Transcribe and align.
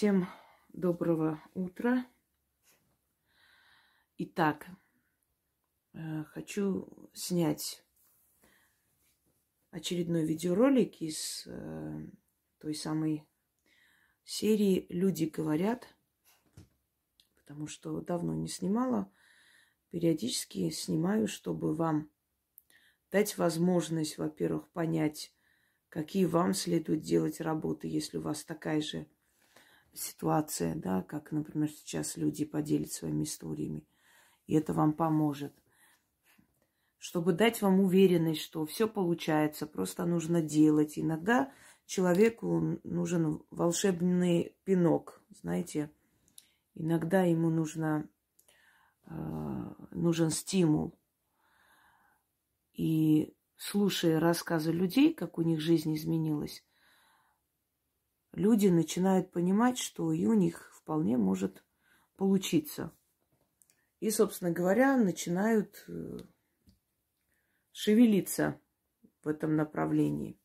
Всем 0.00 0.26
доброго 0.72 1.42
утра. 1.52 2.06
Итак, 4.16 4.66
э, 5.92 6.24
хочу 6.24 7.10
снять 7.12 7.84
очередной 9.70 10.24
видеоролик 10.24 11.02
из 11.02 11.46
э, 11.46 12.06
той 12.60 12.74
самой 12.74 13.28
серии 14.24 14.86
«Люди 14.88 15.26
говорят», 15.26 15.86
потому 17.36 17.66
что 17.66 18.00
давно 18.00 18.34
не 18.34 18.48
снимала. 18.48 19.12
Периодически 19.90 20.70
снимаю, 20.70 21.28
чтобы 21.28 21.74
вам 21.74 22.08
дать 23.10 23.36
возможность, 23.36 24.16
во-первых, 24.16 24.66
понять, 24.70 25.34
какие 25.90 26.24
вам 26.24 26.54
следует 26.54 27.02
делать 27.02 27.42
работы, 27.42 27.86
если 27.86 28.16
у 28.16 28.22
вас 28.22 28.44
такая 28.44 28.80
же 28.80 29.06
ситуация, 29.94 30.74
да, 30.74 31.02
как, 31.02 31.32
например, 31.32 31.70
сейчас 31.70 32.16
люди 32.16 32.44
поделят 32.44 32.92
своими 32.92 33.24
историями. 33.24 33.86
И 34.46 34.54
это 34.54 34.72
вам 34.72 34.92
поможет. 34.92 35.52
Чтобы 36.98 37.32
дать 37.32 37.62
вам 37.62 37.80
уверенность, 37.80 38.42
что 38.42 38.66
все 38.66 38.86
получается, 38.88 39.66
просто 39.66 40.04
нужно 40.04 40.42
делать. 40.42 40.98
Иногда 40.98 41.52
человеку 41.86 42.78
нужен 42.84 43.42
волшебный 43.50 44.54
пинок, 44.64 45.22
знаете. 45.40 45.90
Иногда 46.74 47.22
ему 47.22 47.50
нужно, 47.50 48.08
э, 49.06 49.74
нужен 49.92 50.30
стимул. 50.30 50.94
И 52.74 53.34
слушая 53.56 54.20
рассказы 54.20 54.72
людей, 54.72 55.12
как 55.12 55.38
у 55.38 55.42
них 55.42 55.60
жизнь 55.60 55.94
изменилась, 55.94 56.64
люди 58.32 58.68
начинают 58.68 59.32
понимать, 59.32 59.78
что 59.78 60.12
и 60.12 60.26
у 60.26 60.34
них 60.34 60.72
вполне 60.74 61.16
может 61.16 61.64
получиться. 62.16 62.92
И, 64.00 64.10
собственно 64.10 64.50
говоря, 64.50 64.96
начинают 64.96 65.84
э, 65.88 66.18
шевелиться 67.72 68.60
в 69.22 69.28
этом 69.28 69.56
направлении. 69.56 70.38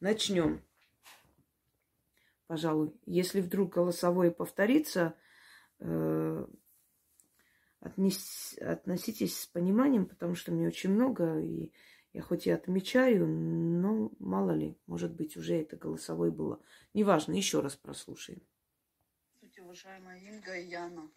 Начнем. 0.00 0.64
Пожалуй, 2.46 2.94
если 3.06 3.40
вдруг 3.40 3.74
голосовое 3.74 4.30
повторится, 4.30 5.16
э, 5.78 6.46
отнес, 7.80 8.54
относитесь 8.60 9.40
с 9.40 9.46
пониманием, 9.46 10.06
потому 10.06 10.34
что 10.34 10.52
мне 10.52 10.68
очень 10.68 10.90
много, 10.90 11.40
и 11.40 11.72
я 12.12 12.22
хоть 12.22 12.46
и 12.46 12.50
отмечаю, 12.50 13.26
но 13.26 14.10
мало 14.18 14.50
ли, 14.50 14.78
может 14.86 15.12
быть, 15.12 15.36
уже 15.36 15.60
это 15.60 15.76
голосовой 15.76 16.30
было. 16.30 16.60
Неважно, 16.92 17.32
еще 17.32 17.60
раз 17.60 17.74
прослушаем. 17.74 18.42
Здравствуйте, 19.38 19.62
уважаемая 19.62 20.20
Инга 20.20 20.58
и 20.58 20.68
Яна. 20.68 21.10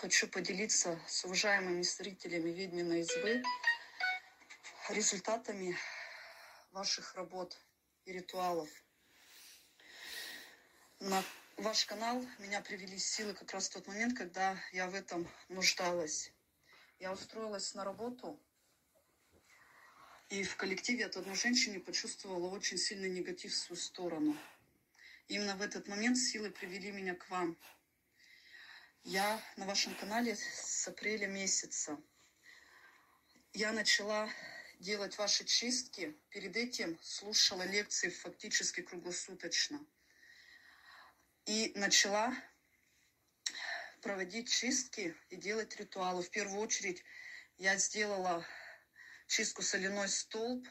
Хочу 0.00 0.28
поделиться 0.28 0.98
с 1.06 1.24
уважаемыми 1.24 1.82
зрителями 1.82 2.50
Ведьминой 2.50 3.00
избы 3.02 3.42
результатами 4.90 5.76
ваших 6.72 7.14
работ 7.14 7.56
и 8.04 8.12
ритуалов. 8.12 8.68
На 10.98 11.22
ваш 11.56 11.84
канал 11.84 12.24
меня 12.38 12.60
привели 12.60 12.98
силы 12.98 13.32
как 13.34 13.52
раз 13.52 13.68
в 13.68 13.74
тот 13.74 13.86
момент, 13.86 14.18
когда 14.18 14.58
я 14.72 14.88
в 14.88 14.94
этом 14.94 15.28
нуждалась. 15.48 16.32
Я 16.98 17.12
устроилась 17.12 17.74
на 17.74 17.84
работу 17.84 18.40
и 20.30 20.42
в 20.42 20.56
коллективе 20.56 21.06
от 21.06 21.16
одной 21.16 21.36
женщины 21.36 21.80
почувствовала 21.80 22.48
очень 22.48 22.78
сильный 22.78 23.10
негатив 23.10 23.52
в 23.52 23.56
свою 23.56 23.80
сторону. 23.80 24.36
Именно 25.28 25.56
в 25.56 25.62
этот 25.62 25.88
момент 25.88 26.18
силы 26.18 26.50
привели 26.50 26.90
меня 26.90 27.14
к 27.14 27.28
вам. 27.30 27.56
Я 29.04 29.40
на 29.56 29.66
вашем 29.66 29.94
канале 29.94 30.36
с 30.36 30.88
апреля 30.88 31.26
месяца. 31.26 32.00
Я 33.52 33.72
начала 33.72 34.28
делать 34.80 35.16
ваши 35.18 35.44
чистки. 35.44 36.16
Перед 36.30 36.56
этим 36.56 36.98
слушала 37.02 37.62
лекции 37.62 38.08
фактически 38.08 38.80
круглосуточно. 38.80 39.84
И 41.46 41.72
начала 41.74 42.34
проводить 44.00 44.50
чистки 44.50 45.14
и 45.30 45.36
делать 45.36 45.76
ритуалы. 45.76 46.22
В 46.22 46.30
первую 46.30 46.60
очередь 46.60 47.02
я 47.58 47.76
сделала 47.76 48.46
чистку 49.26 49.62
соляной 49.62 50.08
столб. 50.08 50.66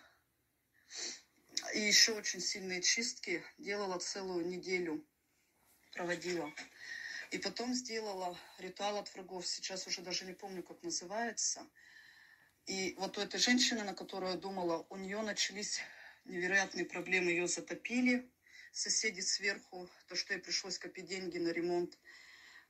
И 1.74 1.80
еще 1.80 2.14
очень 2.14 2.42
сильные 2.42 2.82
чистки 2.82 3.44
делала 3.58 4.00
целую 4.00 4.46
неделю, 4.46 5.06
проводила. 5.94 6.54
И 7.32 7.38
потом 7.38 7.74
сделала 7.74 8.38
ритуал 8.60 8.98
от 8.98 9.14
врагов. 9.14 9.48
Сейчас 9.48 9.88
уже 9.88 10.02
даже 10.02 10.26
не 10.26 10.34
помню, 10.34 10.64
как 10.64 10.84
называется. 10.84 11.68
И 12.66 12.96
вот 12.98 13.18
у 13.18 13.22
этой 13.22 13.40
женщины, 13.40 13.84
на 13.84 13.94
которую 13.94 14.34
я 14.34 14.38
думала, 14.38 14.86
у 14.90 14.98
нее 14.98 15.22
начались 15.22 15.80
невероятные 16.26 16.86
проблемы. 16.86 17.32
Ее 17.32 17.48
затопили 17.48 18.32
соседи 18.72 19.22
сверху, 19.22 19.90
то, 20.08 20.16
что 20.16 20.34
ей 20.34 20.40
пришлось 20.40 20.78
копить 20.78 21.06
деньги 21.06 21.38
на 21.38 21.50
ремонт. 21.50 21.98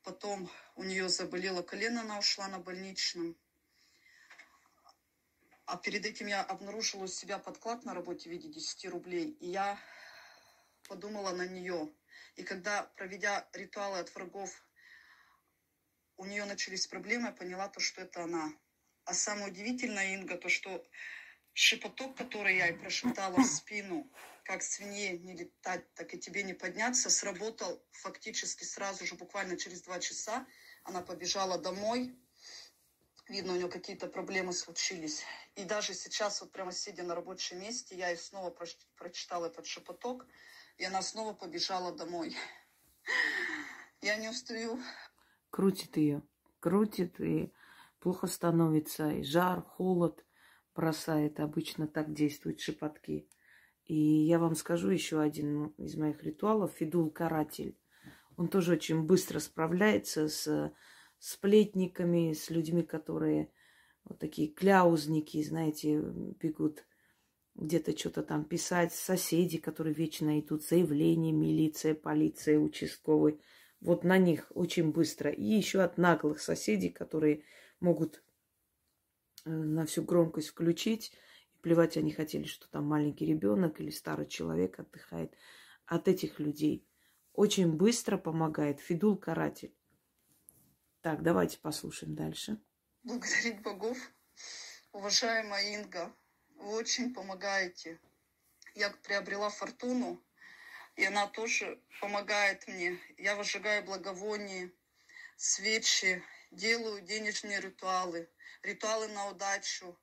Потом 0.03 0.51
у 0.75 0.83
нее 0.83 1.09
заболело 1.09 1.61
колено, 1.61 2.01
она 2.01 2.19
ушла 2.19 2.47
на 2.47 2.59
больничном. 2.59 3.37
А 5.73 5.77
перед 5.77 6.05
этим 6.05 6.27
я 6.27 6.43
обнаружила 6.43 7.05
у 7.05 7.07
себя 7.07 7.39
подклад 7.39 7.83
на 7.83 7.95
работе 7.95 8.29
в 8.29 8.31
виде 8.31 8.47
10 8.47 8.85
рублей. 8.91 9.35
И 9.39 9.47
я 9.47 9.79
подумала 10.87 11.31
на 11.31 11.47
нее. 11.47 11.91
И 12.35 12.43
когда, 12.43 12.83
проведя 12.95 13.49
ритуалы 13.53 13.97
от 13.97 14.13
врагов, 14.13 14.51
у 16.17 16.25
нее 16.25 16.45
начались 16.45 16.85
проблемы, 16.85 17.25
я 17.25 17.31
поняла 17.31 17.69
то, 17.69 17.79
что 17.79 18.01
это 18.01 18.21
она. 18.21 18.53
А 19.05 19.15
самое 19.15 19.47
удивительное, 19.47 20.13
Инга, 20.13 20.37
то, 20.37 20.47
что 20.47 20.85
шепоток, 21.53 22.15
который 22.17 22.55
я 22.57 22.67
ей 22.67 22.77
прошептала 22.77 23.39
в 23.39 23.45
спину, 23.47 24.07
как 24.43 24.61
свинье 24.61 25.17
не 25.17 25.35
летать, 25.35 25.91
так 25.95 26.13
и 26.13 26.19
тебе 26.19 26.43
не 26.43 26.53
подняться, 26.53 27.09
сработал 27.09 27.83
фактически 27.93 28.63
сразу 28.63 29.07
же, 29.07 29.15
буквально 29.15 29.57
через 29.57 29.81
два 29.81 29.99
часа. 29.99 30.45
Она 30.83 31.01
побежала 31.01 31.57
домой, 31.57 32.15
Видно, 33.29 33.53
у 33.53 33.55
нее 33.55 33.69
какие-то 33.69 34.07
проблемы 34.07 34.51
случились. 34.51 35.23
И 35.55 35.63
даже 35.63 35.93
сейчас, 35.93 36.41
вот 36.41 36.51
прямо 36.51 36.71
сидя 36.71 37.03
на 37.03 37.15
рабочем 37.15 37.59
месте, 37.59 37.95
я 37.95 38.09
ей 38.09 38.17
снова 38.17 38.53
прочитала 38.97 39.45
этот 39.45 39.65
шепоток, 39.65 40.27
и 40.77 40.83
она 40.83 41.01
снова 41.01 41.33
побежала 41.33 41.95
домой. 41.95 42.35
Я 44.01 44.17
не 44.17 44.27
устаю. 44.27 44.79
Крутит 45.49 45.95
ее, 45.95 46.23
крутит, 46.59 47.21
и 47.21 47.53
плохо 47.99 48.27
становится, 48.27 49.11
и 49.11 49.23
жар, 49.23 49.61
холод 49.61 50.25
бросает. 50.75 51.39
Обычно 51.39 51.87
так 51.87 52.13
действуют 52.13 52.59
шепотки. 52.59 53.29
И 53.85 53.95
я 53.95 54.39
вам 54.39 54.55
скажу 54.55 54.89
еще 54.89 55.21
один 55.21 55.67
из 55.77 55.95
моих 55.95 56.21
ритуалов, 56.23 56.73
фидул-каратель. 56.73 57.77
Он 58.35 58.47
тоже 58.49 58.73
очень 58.73 59.03
быстро 59.03 59.39
справляется 59.39 60.27
с 60.27 60.73
сплетниками, 61.23 62.33
с 62.33 62.49
людьми, 62.49 62.83
которые 62.83 63.49
вот 64.03 64.19
такие 64.19 64.49
кляузники, 64.49 65.41
знаете, 65.41 66.01
бегут 66.01 66.85
где-то 67.55 67.97
что-то 67.97 68.23
там 68.23 68.43
писать, 68.43 68.93
соседи, 68.93 69.57
которые 69.57 69.93
вечно 69.93 70.37
идут, 70.41 70.65
заявления, 70.65 71.31
милиция, 71.31 71.95
полиция, 71.95 72.59
участковый. 72.59 73.39
Вот 73.79 74.03
на 74.03 74.17
них 74.17 74.51
очень 74.53 74.91
быстро. 74.91 75.31
И 75.31 75.45
еще 75.45 75.79
от 75.79 75.97
наглых 75.97 76.41
соседей, 76.41 76.89
которые 76.89 77.45
могут 77.79 78.21
э, 79.45 79.49
на 79.49 79.85
всю 79.85 80.03
громкость 80.03 80.49
включить. 80.49 81.13
И 81.53 81.57
плевать 81.59 81.95
они 81.95 82.11
хотели, 82.11 82.43
что 82.43 82.69
там 82.69 82.85
маленький 82.85 83.25
ребенок 83.25 83.79
или 83.79 83.91
старый 83.91 84.27
человек 84.27 84.77
отдыхает. 84.77 85.33
От 85.85 86.09
этих 86.09 86.41
людей 86.41 86.85
очень 87.31 87.71
быстро 87.71 88.17
помогает 88.17 88.81
фидул-каратель. 88.81 89.73
Так, 91.03 91.21
давайте 91.21 91.57
послушаем 91.57 92.15
дальше. 92.15 92.57
Благодарить 93.03 93.61
богов. 93.61 93.97
Уважаемая 94.93 95.75
Инга, 95.75 96.09
вы 96.55 96.77
очень 96.77 97.13
помогаете. 97.13 97.99
Я 98.73 98.89
приобрела 98.89 99.49
фортуну, 99.49 100.23
и 100.95 101.03
она 101.03 101.27
тоже 101.27 101.77
помогает 101.99 102.65
мне. 102.69 102.97
Я 103.17 103.35
выжигаю 103.35 103.83
благовоние, 103.83 104.71
свечи, 105.35 106.23
делаю 106.51 107.01
денежные 107.01 107.59
ритуалы, 107.59 108.29
ритуалы 108.61 109.09
на 109.09 109.27
удачу. 109.27 109.99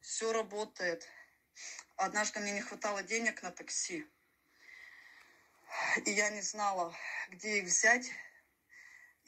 Все 0.00 0.32
работает. 0.32 1.06
Однажды 1.94 2.40
мне 2.40 2.54
не 2.54 2.60
хватало 2.60 3.04
денег 3.04 3.40
на 3.44 3.52
такси, 3.52 4.04
и 6.06 6.10
я 6.10 6.28
не 6.30 6.42
знала, 6.42 6.92
где 7.28 7.58
их 7.58 7.66
взять. 7.66 8.10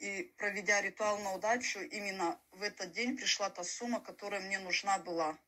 И 0.03 0.23
проведя 0.37 0.81
ритуал 0.81 1.17
на 1.19 1.33
удачу, 1.33 1.79
именно 1.79 2.37
в 2.51 2.61
этот 2.61 2.91
день 2.91 3.15
пришла 3.15 3.49
та 3.49 3.63
сумма, 3.63 4.01
которая 4.01 4.41
мне 4.41 4.59
нужна 4.59 4.99
была. 4.99 5.39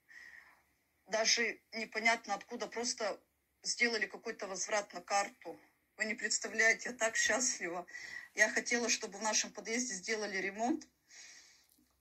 Даже 1.08 1.60
непонятно 1.74 2.36
откуда, 2.36 2.66
просто 2.68 3.22
сделали 3.64 4.06
какой-то 4.06 4.48
возврат 4.48 4.94
на 4.94 5.02
карту. 5.02 5.60
Вы 5.98 6.06
не 6.06 6.14
представляете, 6.14 6.92
я 6.92 6.96
так 6.96 7.18
счастлива. 7.18 7.86
Я 8.34 8.50
хотела, 8.50 8.88
чтобы 8.88 9.18
в 9.18 9.24
нашем 9.24 9.52
подъезде 9.52 9.94
сделали 9.94 10.38
ремонт. 10.38 10.88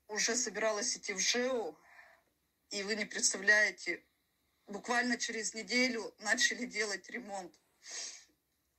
Уже 0.06 0.36
собиралась 0.36 0.96
идти 0.96 1.12
в 1.12 1.18
ЖЭУ. 1.18 1.76
И 2.70 2.84
вы 2.84 2.94
не 2.94 3.04
представляете, 3.04 4.00
буквально 4.68 5.18
через 5.18 5.54
неделю 5.54 6.14
начали 6.20 6.66
делать 6.66 7.10
ремонт. 7.10 7.52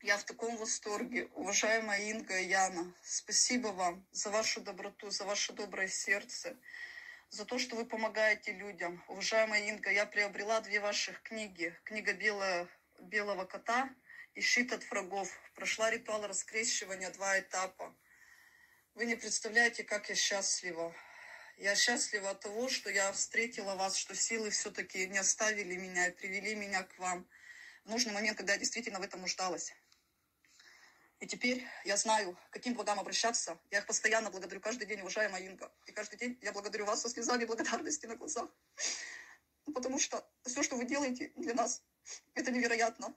Я 0.05 0.19
в 0.19 0.23
таком 0.23 0.55
восторге. 0.57 1.25
Уважаемая 1.33 1.99
Инга 2.11 2.37
и 2.39 2.45
Яна, 2.45 2.93
спасибо 3.03 3.69
вам 3.69 4.05
за 4.11 4.29
вашу 4.29 4.61
доброту, 4.61 5.09
за 5.09 5.25
ваше 5.25 5.51
доброе 5.53 5.87
сердце, 5.87 6.55
за 7.31 7.43
то, 7.43 7.57
что 7.57 7.75
вы 7.75 7.87
помогаете 7.87 8.51
людям. 8.51 9.03
Уважаемая 9.07 9.67
Инга, 9.67 9.89
я 9.89 10.05
приобрела 10.05 10.61
две 10.61 10.79
ваших 10.79 11.23
книги. 11.23 11.75
Книга 11.85 12.13
«Белая, 12.13 12.67
«Белого 12.99 13.45
кота» 13.45 13.89
и 14.35 14.41
«Щит 14.41 14.73
от 14.73 14.87
врагов». 14.91 15.27
Прошла 15.55 15.89
ритуал 15.89 16.27
раскрещивания, 16.27 17.09
два 17.09 17.39
этапа. 17.39 17.91
Вы 18.93 19.07
не 19.07 19.15
представляете, 19.15 19.83
как 19.83 20.09
я 20.09 20.13
счастлива. 20.13 20.95
Я 21.57 21.73
счастлива 21.75 22.29
от 22.29 22.41
того, 22.41 22.69
что 22.69 22.91
я 22.91 23.11
встретила 23.11 23.73
вас, 23.73 23.97
что 23.97 24.13
силы 24.13 24.51
все-таки 24.51 25.07
не 25.07 25.17
оставили 25.17 25.75
меня 25.75 26.09
и 26.09 26.11
привели 26.11 26.53
меня 26.53 26.83
к 26.83 26.95
вам 26.99 27.27
в 27.85 27.89
нужный 27.89 28.13
момент, 28.13 28.37
когда 28.37 28.53
я 28.53 28.59
действительно 28.59 28.99
в 28.99 29.03
этом 29.03 29.21
нуждалась. 29.21 29.73
И 31.19 31.27
теперь 31.27 31.65
я 31.85 31.95
знаю, 31.97 32.37
каким 32.49 32.73
благам 32.73 32.99
обращаться. 32.99 33.57
Я 33.71 33.79
их 33.79 33.85
постоянно 33.85 34.29
благодарю 34.29 34.59
каждый 34.59 34.85
день, 34.85 35.01
уважаемая 35.01 35.41
Инга. 35.41 35.71
И 35.85 35.91
каждый 35.91 36.17
день 36.17 36.37
я 36.41 36.51
благодарю 36.51 36.85
вас 36.85 37.01
со 37.01 37.09
слезами 37.09 37.45
благодарности 37.45 38.05
на 38.05 38.15
глазах. 38.15 38.49
Потому 39.73 39.97
что 39.97 40.27
все, 40.43 40.61
что 40.61 40.75
вы 40.75 40.85
делаете 40.85 41.31
для 41.35 41.53
нас, 41.53 41.83
это 42.33 42.51
невероятно. 42.51 43.15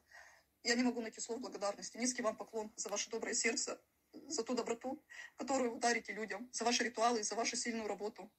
Я 0.63 0.75
не 0.75 0.83
могу 0.83 1.01
найти 1.01 1.21
слов 1.21 1.41
благодарности. 1.41 1.97
Низкий 1.97 2.23
вам 2.23 2.37
поклон 2.37 2.73
за 2.77 2.89
ваше 2.89 3.11
доброе 3.11 3.35
сердце, 3.35 3.81
за 4.13 4.43
ту 4.45 4.55
доброту, 4.55 5.05
которую 5.37 5.75
вы 5.75 5.81
дарите 5.81 6.13
людям, 6.13 6.49
за 6.53 6.65
ваши 6.65 6.85
ритуалы, 6.85 7.23
за 7.23 7.35
вашу 7.35 7.57
сильную 7.57 7.89
работу. 7.89 8.31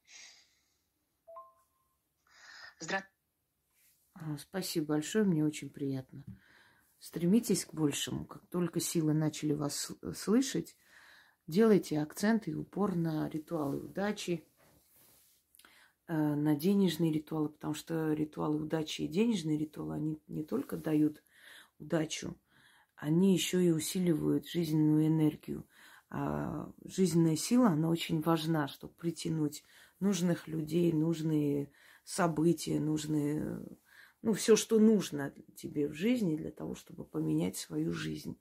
Здравствуйте. 2.80 3.16
Спасибо 4.38 4.88
большое, 4.88 5.26
мне 5.26 5.46
очень 5.46 5.70
приятно. 5.70 6.24
Стремитесь 7.00 7.66
к 7.66 7.74
большему. 7.74 8.25
Как 8.25 8.46
только 8.48 8.80
силы 8.80 9.13
начали 9.13 9.54
вас 9.54 9.92
слышать, 10.16 10.75
делайте 11.48 12.00
акцент 12.00 12.48
и 12.48 12.54
упор 12.54 12.96
на 12.96 13.30
ритуалы 13.30 13.78
удачи, 13.78 14.46
э, 16.07 16.13
на 16.13 16.56
денежные 16.56 17.12
ритуалы, 17.12 17.50
потому 17.50 17.74
что 17.74 18.13
ритуалы 18.13 18.62
удачи 18.62 19.04
и 19.04 19.07
денежные 19.07 19.57
ритуалы, 19.57 19.96
они 19.96 20.22
не 20.28 20.44
только 20.44 20.75
дают 20.75 21.24
удачу, 21.80 22.38
они 22.96 23.34
еще 23.34 23.63
и 23.63 23.72
усиливают 23.72 24.48
жизненную 24.48 25.07
энергию. 25.07 25.66
А 26.10 26.72
жизненная 26.84 27.36
сила, 27.36 27.68
она 27.68 27.90
очень 27.90 28.22
важна, 28.22 28.68
чтобы 28.68 28.94
притянуть 28.95 29.63
нужных 30.00 30.48
людей, 30.48 30.92
нужные 30.92 31.72
события, 32.04 32.80
нужные, 32.80 33.62
ну, 34.21 34.33
все, 34.33 34.56
что 34.56 34.80
нужно 34.80 35.33
тебе 35.56 35.88
в 35.88 35.94
жизни 35.94 36.36
для 36.36 36.51
того, 36.51 36.75
чтобы 36.75 37.06
поменять 37.06 37.57
свою 37.57 37.94
жизнь. 37.94 38.38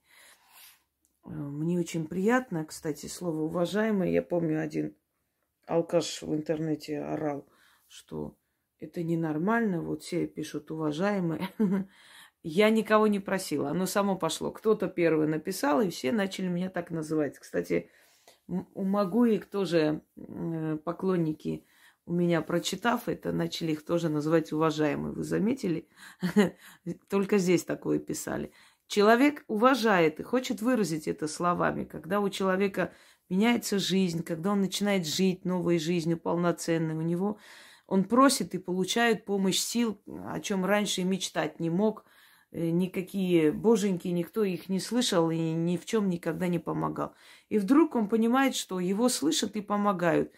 Э, 1.25 1.29
мне 1.31 1.79
очень 1.79 2.07
приятно, 2.07 2.65
кстати, 2.65 3.07
слово 3.07 3.43
уважаемый. 3.43 4.13
Я 4.13 4.23
помню, 4.23 4.61
один 4.61 4.97
алкаш 5.67 6.23
в 6.23 6.35
интернете 6.35 7.01
орал, 7.01 7.47
что 7.87 8.37
это 8.81 9.03
ненормально. 9.03 9.83
Вот 9.83 10.03
все 10.03 10.27
пишут 10.27 10.71
уважаемые. 10.71 11.49
Я 12.43 12.71
никого 12.71 13.09
не 13.09 13.19
просила, 13.19 13.71
оно 13.71 13.87
само 13.87 14.17
пошло. 14.17 14.53
Кто-то 14.53 14.89
первый 14.89 15.27
написал, 15.27 15.81
и 15.81 15.91
все 15.91 16.13
начали 16.13 16.47
меня 16.47 16.71
так 16.71 16.91
называть. 16.91 17.39
Кстати, 17.39 17.91
у 18.47 18.85
Магуик 18.85 19.47
тоже 19.47 20.03
э, 20.17 20.79
поклонники 20.85 21.67
у 22.09 22.13
меня, 22.13 22.41
прочитав 22.41 23.09
это, 23.09 23.33
начали 23.33 23.73
их 23.73 23.85
тоже 23.85 24.09
называть 24.09 24.53
уважаемые. 24.53 25.13
Вы 25.13 25.25
заметили? 25.25 25.89
Только 27.09 27.37
здесь 27.39 27.65
такое 27.65 27.99
писали. 27.99 28.51
Человек 28.87 29.45
уважает 29.47 30.19
и 30.19 30.23
хочет 30.23 30.63
выразить 30.63 31.07
это 31.07 31.29
словами. 31.29 31.85
Когда 31.85 32.21
у 32.21 32.31
человека 32.31 32.95
меняется 33.29 33.79
жизнь, 33.79 34.23
когда 34.23 34.53
он 34.53 34.63
начинает 34.63 35.07
жить 35.07 35.45
новой 35.45 35.79
жизнью 35.79 36.19
полноценной, 36.19 36.95
у 36.95 37.03
него 37.03 37.39
он 37.87 38.05
просит 38.05 38.55
и 38.55 38.59
получает 38.59 39.27
помощь 39.27 39.59
сил, 39.59 40.01
о 40.27 40.41
чем 40.41 40.65
раньше 40.65 41.05
мечтать 41.05 41.61
не 41.61 41.69
мог– 41.69 42.05
Э, 42.51 42.71
никакие 42.71 43.53
боженьки, 43.53 44.09
никто 44.09 44.43
их 44.43 44.71
не 44.71 44.81
слышал 44.81 45.31
и 45.31 45.37
ни 45.37 45.77
в 45.77 45.85
чем 45.85 46.09
никогда 46.09 46.49
не 46.49 46.59
помогал. 46.59 47.15
И 47.51 47.59
вдруг 47.59 47.95
он 47.95 48.09
понимает, 48.09 48.55
что 48.55 48.81
его 48.81 49.09
слышат 49.11 49.57
и 49.57 49.61
помогают. 49.61 50.33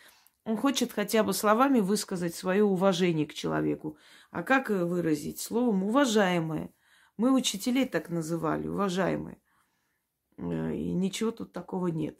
Он 0.44 0.56
хочет 0.56 0.92
хотя 0.92 1.22
бы 1.22 1.32
словами 1.32 1.81
высказать 1.81 2.34
свое 2.34 2.64
уважение 2.64 3.26
к 3.26 3.34
человеку. 3.34 3.98
А 4.31 4.42
как 4.42 4.70
выразить? 4.70 5.40
Словом 5.40 5.82
«уважаемые». 5.84 6.72
Мы 7.16 7.34
учителей 7.34 7.87
так 7.87 8.08
называли, 8.08 8.66
уважаемые. 8.66 9.38
Э, 10.38 10.75
и 10.75 10.92
ничего 10.92 11.31
тут 11.31 11.52
такого 11.52 11.88
нет. 11.88 12.19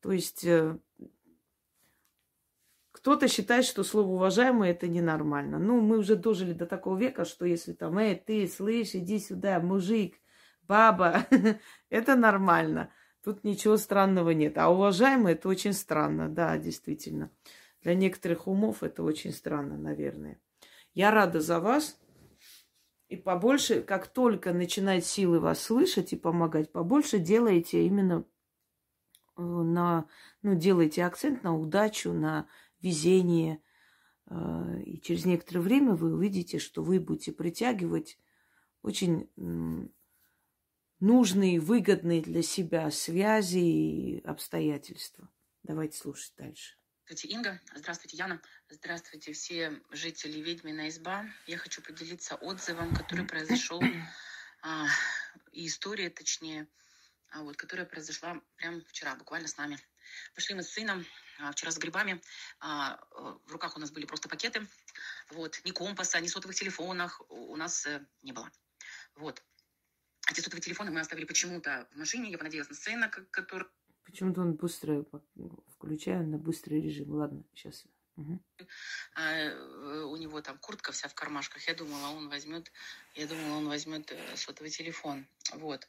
То 0.00 0.12
есть 0.12 0.44
э, 0.44 0.78
кто-то 2.90 3.28
считает, 3.28 3.64
что 3.64 3.84
слово 3.84 4.08
уважаемый 4.08 4.70
это 4.70 4.88
ненормально. 4.88 5.58
Ну, 5.58 5.80
мы 5.80 5.98
уже 5.98 6.16
дожили 6.16 6.52
до 6.52 6.66
такого 6.66 6.96
века, 6.96 7.24
что 7.24 7.44
если 7.44 7.72
там, 7.72 7.98
эй, 7.98 8.14
ты, 8.14 8.48
слышь, 8.48 8.94
иди 8.94 9.18
сюда, 9.18 9.60
мужик, 9.60 10.14
баба, 10.62 11.26
это 11.90 12.16
нормально. 12.16 12.90
Тут 13.22 13.44
ничего 13.44 13.76
странного 13.76 14.30
нет. 14.30 14.58
А 14.58 14.68
уважаемый 14.68 15.34
это 15.34 15.48
очень 15.48 15.72
странно, 15.72 16.28
да, 16.28 16.58
действительно. 16.58 17.30
Для 17.82 17.94
некоторых 17.94 18.48
умов 18.48 18.82
это 18.82 19.02
очень 19.02 19.32
странно, 19.32 19.76
наверное. 19.76 20.40
Я 20.94 21.10
рада 21.10 21.40
за 21.40 21.60
вас. 21.60 21.98
И 23.08 23.16
побольше, 23.16 23.82
как 23.82 24.08
только 24.08 24.52
начинает 24.52 25.04
силы 25.04 25.38
вас 25.38 25.60
слышать 25.60 26.12
и 26.12 26.16
помогать, 26.16 26.72
побольше 26.72 27.18
делайте 27.18 27.84
именно 27.86 28.24
э, 29.36 29.42
на, 29.42 30.06
ну, 30.40 30.54
делайте 30.54 31.04
акцент 31.04 31.42
на 31.42 31.56
удачу, 31.56 32.12
на 32.12 32.48
везение. 32.80 33.60
А, 34.26 34.78
и 34.84 34.98
через 34.98 35.26
некоторое 35.26 35.60
время 35.60 35.94
вы 35.94 36.14
увидите, 36.14 36.58
что 36.58 36.82
вы 36.82 36.98
будете 36.98 37.32
притягивать 37.32 38.18
очень 38.82 39.28
нужные, 41.02 41.60
выгодные 41.60 42.22
для 42.22 42.42
себя 42.42 42.90
связи 42.90 43.58
и 43.58 44.24
обстоятельства. 44.24 45.28
Давайте 45.64 45.98
слушать 45.98 46.32
дальше. 46.36 46.76
Здравствуйте, 47.06 47.34
Инга. 47.34 47.60
Здравствуйте, 47.74 48.16
Яна. 48.16 48.40
Здравствуйте, 48.70 49.32
все 49.32 49.82
жители 49.90 50.40
Ведьмина 50.40 50.88
изба. 50.88 51.26
Я 51.46 51.58
хочу 51.58 51.82
поделиться 51.82 52.36
отзывом, 52.36 52.94
который 52.94 53.26
произошел, 53.26 53.82
а, 54.62 54.86
и 55.50 55.66
история, 55.66 56.08
точнее, 56.08 56.68
а, 57.30 57.42
вот, 57.42 57.56
которая 57.56 57.84
произошла 57.84 58.40
прямо 58.56 58.80
вчера, 58.86 59.16
буквально 59.16 59.48
с 59.48 59.56
нами. 59.56 59.78
Пошли 60.36 60.54
мы 60.54 60.62
с 60.62 60.70
сыном 60.70 61.04
а, 61.40 61.50
вчера 61.50 61.72
с 61.72 61.78
грибами. 61.78 62.22
В 62.60 63.52
руках 63.52 63.76
у 63.76 63.80
нас 63.80 63.90
были 63.90 64.06
просто 64.06 64.28
пакеты. 64.28 64.66
Вот. 65.30 65.60
Ни 65.64 65.72
компаса, 65.72 66.20
ни 66.20 66.28
сотовых 66.28 66.54
телефонов 66.54 67.20
у 67.28 67.56
нас 67.56 67.86
э, 67.86 68.06
не 68.22 68.32
было. 68.32 68.50
Вот. 69.16 69.42
Эти 70.32 70.40
сотовые 70.40 70.62
телефоны 70.62 70.90
мы 70.90 71.00
оставили 71.00 71.26
почему-то 71.26 71.86
в 71.92 71.98
машине. 71.98 72.30
Я 72.30 72.38
понадеялась 72.38 72.70
на 72.70 72.74
сына, 72.74 73.10
который... 73.10 73.68
Почему-то 74.06 74.40
он 74.40 74.54
быстро 74.54 75.04
включаю 75.68 76.26
на 76.26 76.38
быстрый 76.38 76.80
режим. 76.80 77.12
Ладно, 77.12 77.44
сейчас. 77.54 77.84
Угу. 78.16 78.40
А, 79.14 79.34
э, 79.34 80.04
у 80.04 80.16
него 80.16 80.40
там 80.40 80.56
куртка 80.56 80.92
вся 80.92 81.08
в 81.08 81.14
кармашках. 81.14 81.68
Я 81.68 81.74
думала, 81.74 82.16
он 82.16 82.30
возьмет, 82.30 82.72
я 83.14 83.26
думала, 83.26 83.58
он 83.58 83.68
возьмет 83.68 84.10
сотовый 84.34 84.70
телефон. 84.70 85.26
Вот. 85.52 85.86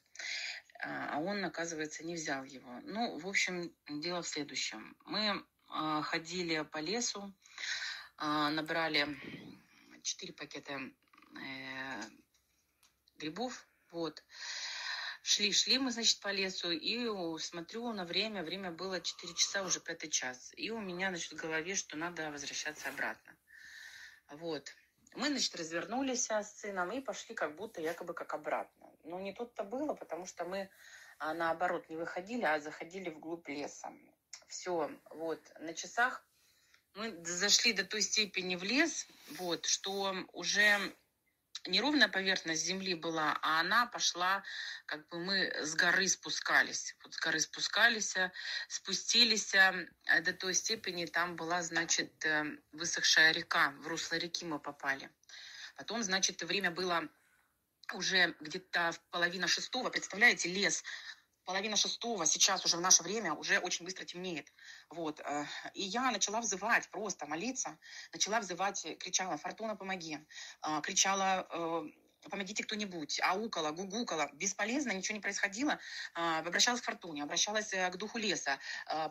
А, 0.82 1.16
а 1.16 1.20
он, 1.22 1.46
оказывается, 1.46 2.04
не 2.04 2.16
взял 2.16 2.44
его. 2.44 2.82
Ну, 2.84 3.18
в 3.20 3.28
общем, 3.30 3.74
дело 3.88 4.24
в 4.24 4.28
следующем. 4.28 4.98
Мы 5.06 5.42
а, 5.70 6.02
ходили 6.02 6.68
по 6.70 6.80
лесу, 6.80 7.34
а, 8.18 8.50
набрали 8.50 9.08
4 10.02 10.34
пакета 10.34 10.82
э, 11.38 12.02
грибов, 13.18 13.66
вот. 13.94 14.24
Шли, 15.22 15.54
шли 15.54 15.78
мы, 15.78 15.92
значит, 15.92 16.20
по 16.20 16.30
лесу, 16.30 16.72
и 16.72 17.08
смотрю 17.40 17.94
на 17.94 18.04
время, 18.04 18.44
время 18.44 18.72
было 18.72 19.00
4 19.00 19.34
часа, 19.36 19.64
уже 19.64 19.80
пятый 19.80 20.10
час. 20.10 20.52
И 20.58 20.70
у 20.72 20.82
меня, 20.82 21.10
значит, 21.10 21.32
в 21.32 21.36
голове, 21.36 21.76
что 21.76 21.96
надо 21.96 22.30
возвращаться 22.32 22.90
обратно. 22.90 23.38
Вот. 24.32 24.70
Мы, 25.16 25.28
значит, 25.30 25.56
развернулись 25.56 26.30
с 26.30 26.60
сыном 26.60 26.92
и 26.92 27.00
пошли 27.00 27.36
как 27.36 27.56
будто 27.56 27.80
якобы 27.82 28.14
как 28.14 28.34
обратно. 28.34 28.92
Но 29.04 29.20
не 29.20 29.32
тут-то 29.32 29.64
было, 29.64 29.94
потому 29.94 30.26
что 30.26 30.44
мы 30.44 30.70
а, 31.20 31.34
наоборот 31.34 31.88
не 31.88 31.96
выходили, 31.96 32.44
а 32.44 32.60
заходили 32.60 33.10
вглубь 33.10 33.48
леса. 33.48 33.94
Все, 34.48 34.90
вот, 35.12 35.40
на 35.60 35.74
часах 35.74 36.26
мы 36.96 37.24
зашли 37.24 37.74
до 37.74 37.86
той 37.86 38.02
степени 38.02 38.56
в 38.56 38.64
лес, 38.64 39.08
вот, 39.38 39.66
что 39.66 40.16
уже 40.34 40.94
неровная 41.67 42.08
поверхность 42.08 42.63
земли 42.63 42.93
была, 42.93 43.38
а 43.41 43.60
она 43.62 43.86
пошла, 43.86 44.43
как 44.86 45.08
бы 45.08 45.20
мы 45.20 45.53
с 45.62 45.75
горы 45.75 46.08
спускались. 46.08 46.96
Вот 47.03 47.13
с 47.13 47.20
горы 47.20 47.39
спускались, 47.39 48.15
спустились 48.67 49.53
э, 49.53 49.88
до 50.22 50.34
той 50.34 50.53
степени, 50.53 51.05
там 51.05 51.36
была, 51.36 51.62
значит, 51.62 52.25
э, 52.25 52.46
высохшая 52.72 53.32
река, 53.32 53.72
в 53.79 53.88
русло 53.88 54.15
реки 54.15 54.46
мы 54.46 54.60
попали. 54.60 55.10
Потом, 55.75 56.03
значит, 56.03 56.41
время 56.43 56.72
было 56.72 57.08
уже 57.93 58.36
где-то 58.39 58.91
в 58.91 59.00
половина 59.12 59.48
шестого, 59.48 59.89
представляете, 59.89 60.50
лес, 60.50 60.84
половина 61.46 61.76
шестого, 61.76 62.26
сейчас 62.26 62.66
уже 62.66 62.78
в 62.78 62.82
наше 62.82 63.04
время 63.04 63.34
уже 63.34 63.60
очень 63.60 63.86
быстро 63.86 64.06
темнеет. 64.06 64.52
Вот. 64.90 65.20
Э, 65.20 65.46
и 65.74 65.84
я 65.84 66.12
начала 66.12 66.40
взывать, 66.42 66.90
просто 66.90 67.26
молиться, 67.26 67.78
начала 68.12 68.40
взывать, 68.40 68.86
кричала, 69.00 69.38
«Фортуна, 69.38 69.76
помоги!» 69.76 70.20
э, 70.66 70.82
Кричала, 70.82 71.48
э, 71.50 71.84
помогите 72.30 72.64
кто-нибудь, 72.64 73.20
аукала, 73.22 73.72
гугукала, 73.72 74.30
бесполезно, 74.34 74.92
ничего 74.94 75.16
не 75.16 75.22
происходило, 75.22 75.78
обращалась 76.14 76.80
к 76.80 76.86
фортуне, 76.86 77.24
обращалась 77.24 77.72
к 77.72 77.98
духу 77.98 78.18
леса, 78.18 78.60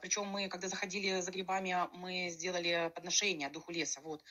причем 0.01 0.29
мы, 0.29 0.49
когда 0.49 0.69
заходили 0.69 1.21
за 1.21 1.31
грибами, 1.31 1.77
мы 1.93 2.31
сделали 2.31 2.91
подношение 2.95 3.51
духу 3.51 3.71
леса, 3.71 4.01
вот, 4.01 4.25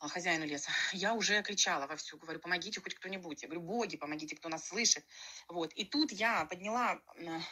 хозяину 0.00 0.46
леса. 0.46 0.70
Я 0.92 1.14
уже 1.14 1.42
кричала 1.42 1.86
вовсю, 1.86 2.18
говорю, 2.18 2.38
помогите 2.40 2.80
хоть 2.80 2.94
кто-нибудь. 2.94 3.42
Я 3.42 3.48
говорю, 3.48 3.62
боги, 3.62 3.96
помогите, 3.96 4.36
кто 4.36 4.48
нас 4.48 4.68
слышит. 4.68 5.04
Вот. 5.48 5.72
И 5.72 5.84
тут 5.84 6.12
я 6.12 6.44
подняла 6.44 7.00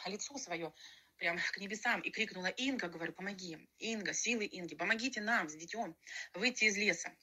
лицо 0.05 0.37
свое 0.37 0.73
прям 1.17 1.37
к 1.37 1.57
небесам 1.57 2.01
и 2.01 2.09
крикнула, 2.11 2.47
Инга, 2.47 2.87
говорю, 2.87 3.11
помоги. 3.11 3.57
Инга, 3.79 4.13
силы 4.13 4.47
Инги, 4.51 4.75
помогите 4.75 5.19
нам 5.19 5.49
с 5.49 5.55
детем 5.55 5.95
выйти 6.33 6.65
из 6.65 6.77
леса. 6.77 7.13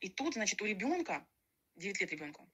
И 0.00 0.08
тут, 0.08 0.34
значит, 0.34 0.60
у 0.60 0.66
ребенка, 0.66 1.26
9 1.76 2.00
лет 2.00 2.10
ребенку, 2.10 2.50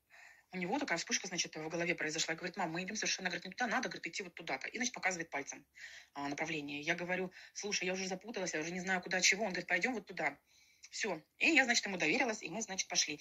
у 0.53 0.59
него 0.59 0.79
такая 0.79 0.99
вспышка, 0.99 1.27
значит, 1.27 1.55
в 1.57 1.69
голове 1.69 1.95
произошла. 1.95 2.35
И 2.35 2.37
говорит, 2.37 2.57
мам, 2.57 2.71
мы 2.71 2.83
идем 2.83 2.97
совершенно, 2.97 3.29
говорит, 3.29 3.45
не 3.45 3.51
туда, 3.51 3.67
надо, 3.67 3.89
говорит, 3.89 4.07
идти 4.07 4.23
вот 4.23 4.35
туда-то. 4.35 4.69
И, 4.69 4.77
значит, 4.77 4.95
показывает 4.95 5.31
пальцем 5.31 5.65
а, 6.15 6.29
направление. 6.29 6.81
Я 6.81 6.95
говорю, 6.95 7.33
слушай, 7.53 7.85
я 7.85 7.93
уже 7.93 8.07
запуталась, 8.07 8.55
я 8.55 8.61
уже 8.61 8.71
не 8.71 8.81
знаю, 8.81 9.01
куда, 9.03 9.21
чего. 9.21 9.45
Он 9.45 9.51
говорит, 9.51 9.69
пойдем 9.69 9.95
вот 9.95 10.07
туда. 10.07 10.39
Все. 10.91 11.23
И 11.39 11.51
я, 11.51 11.65
значит, 11.65 11.85
ему 11.87 11.97
доверилась, 11.97 12.43
и 12.43 12.51
мы, 12.51 12.63
значит, 12.63 12.89
пошли. 12.89 13.21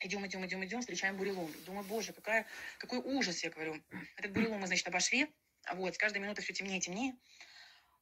Идем, 0.00 0.26
идем, 0.26 0.44
идем, 0.44 0.64
идем, 0.64 0.80
встречаем 0.80 1.16
бурелом. 1.16 1.52
Думаю, 1.64 1.84
боже, 1.84 2.12
какая, 2.12 2.46
какой 2.78 2.98
ужас, 2.98 3.42
я 3.44 3.50
говорю. 3.50 3.82
Этот 4.16 4.32
бурелом 4.32 4.60
мы, 4.60 4.66
значит, 4.66 4.86
обошли. 4.88 5.28
Вот, 5.74 5.94
с 5.94 5.98
каждой 5.98 6.18
минутой 6.18 6.42
все 6.42 6.52
темнее 6.52 6.78
и 6.78 6.80
темнее. 6.80 7.14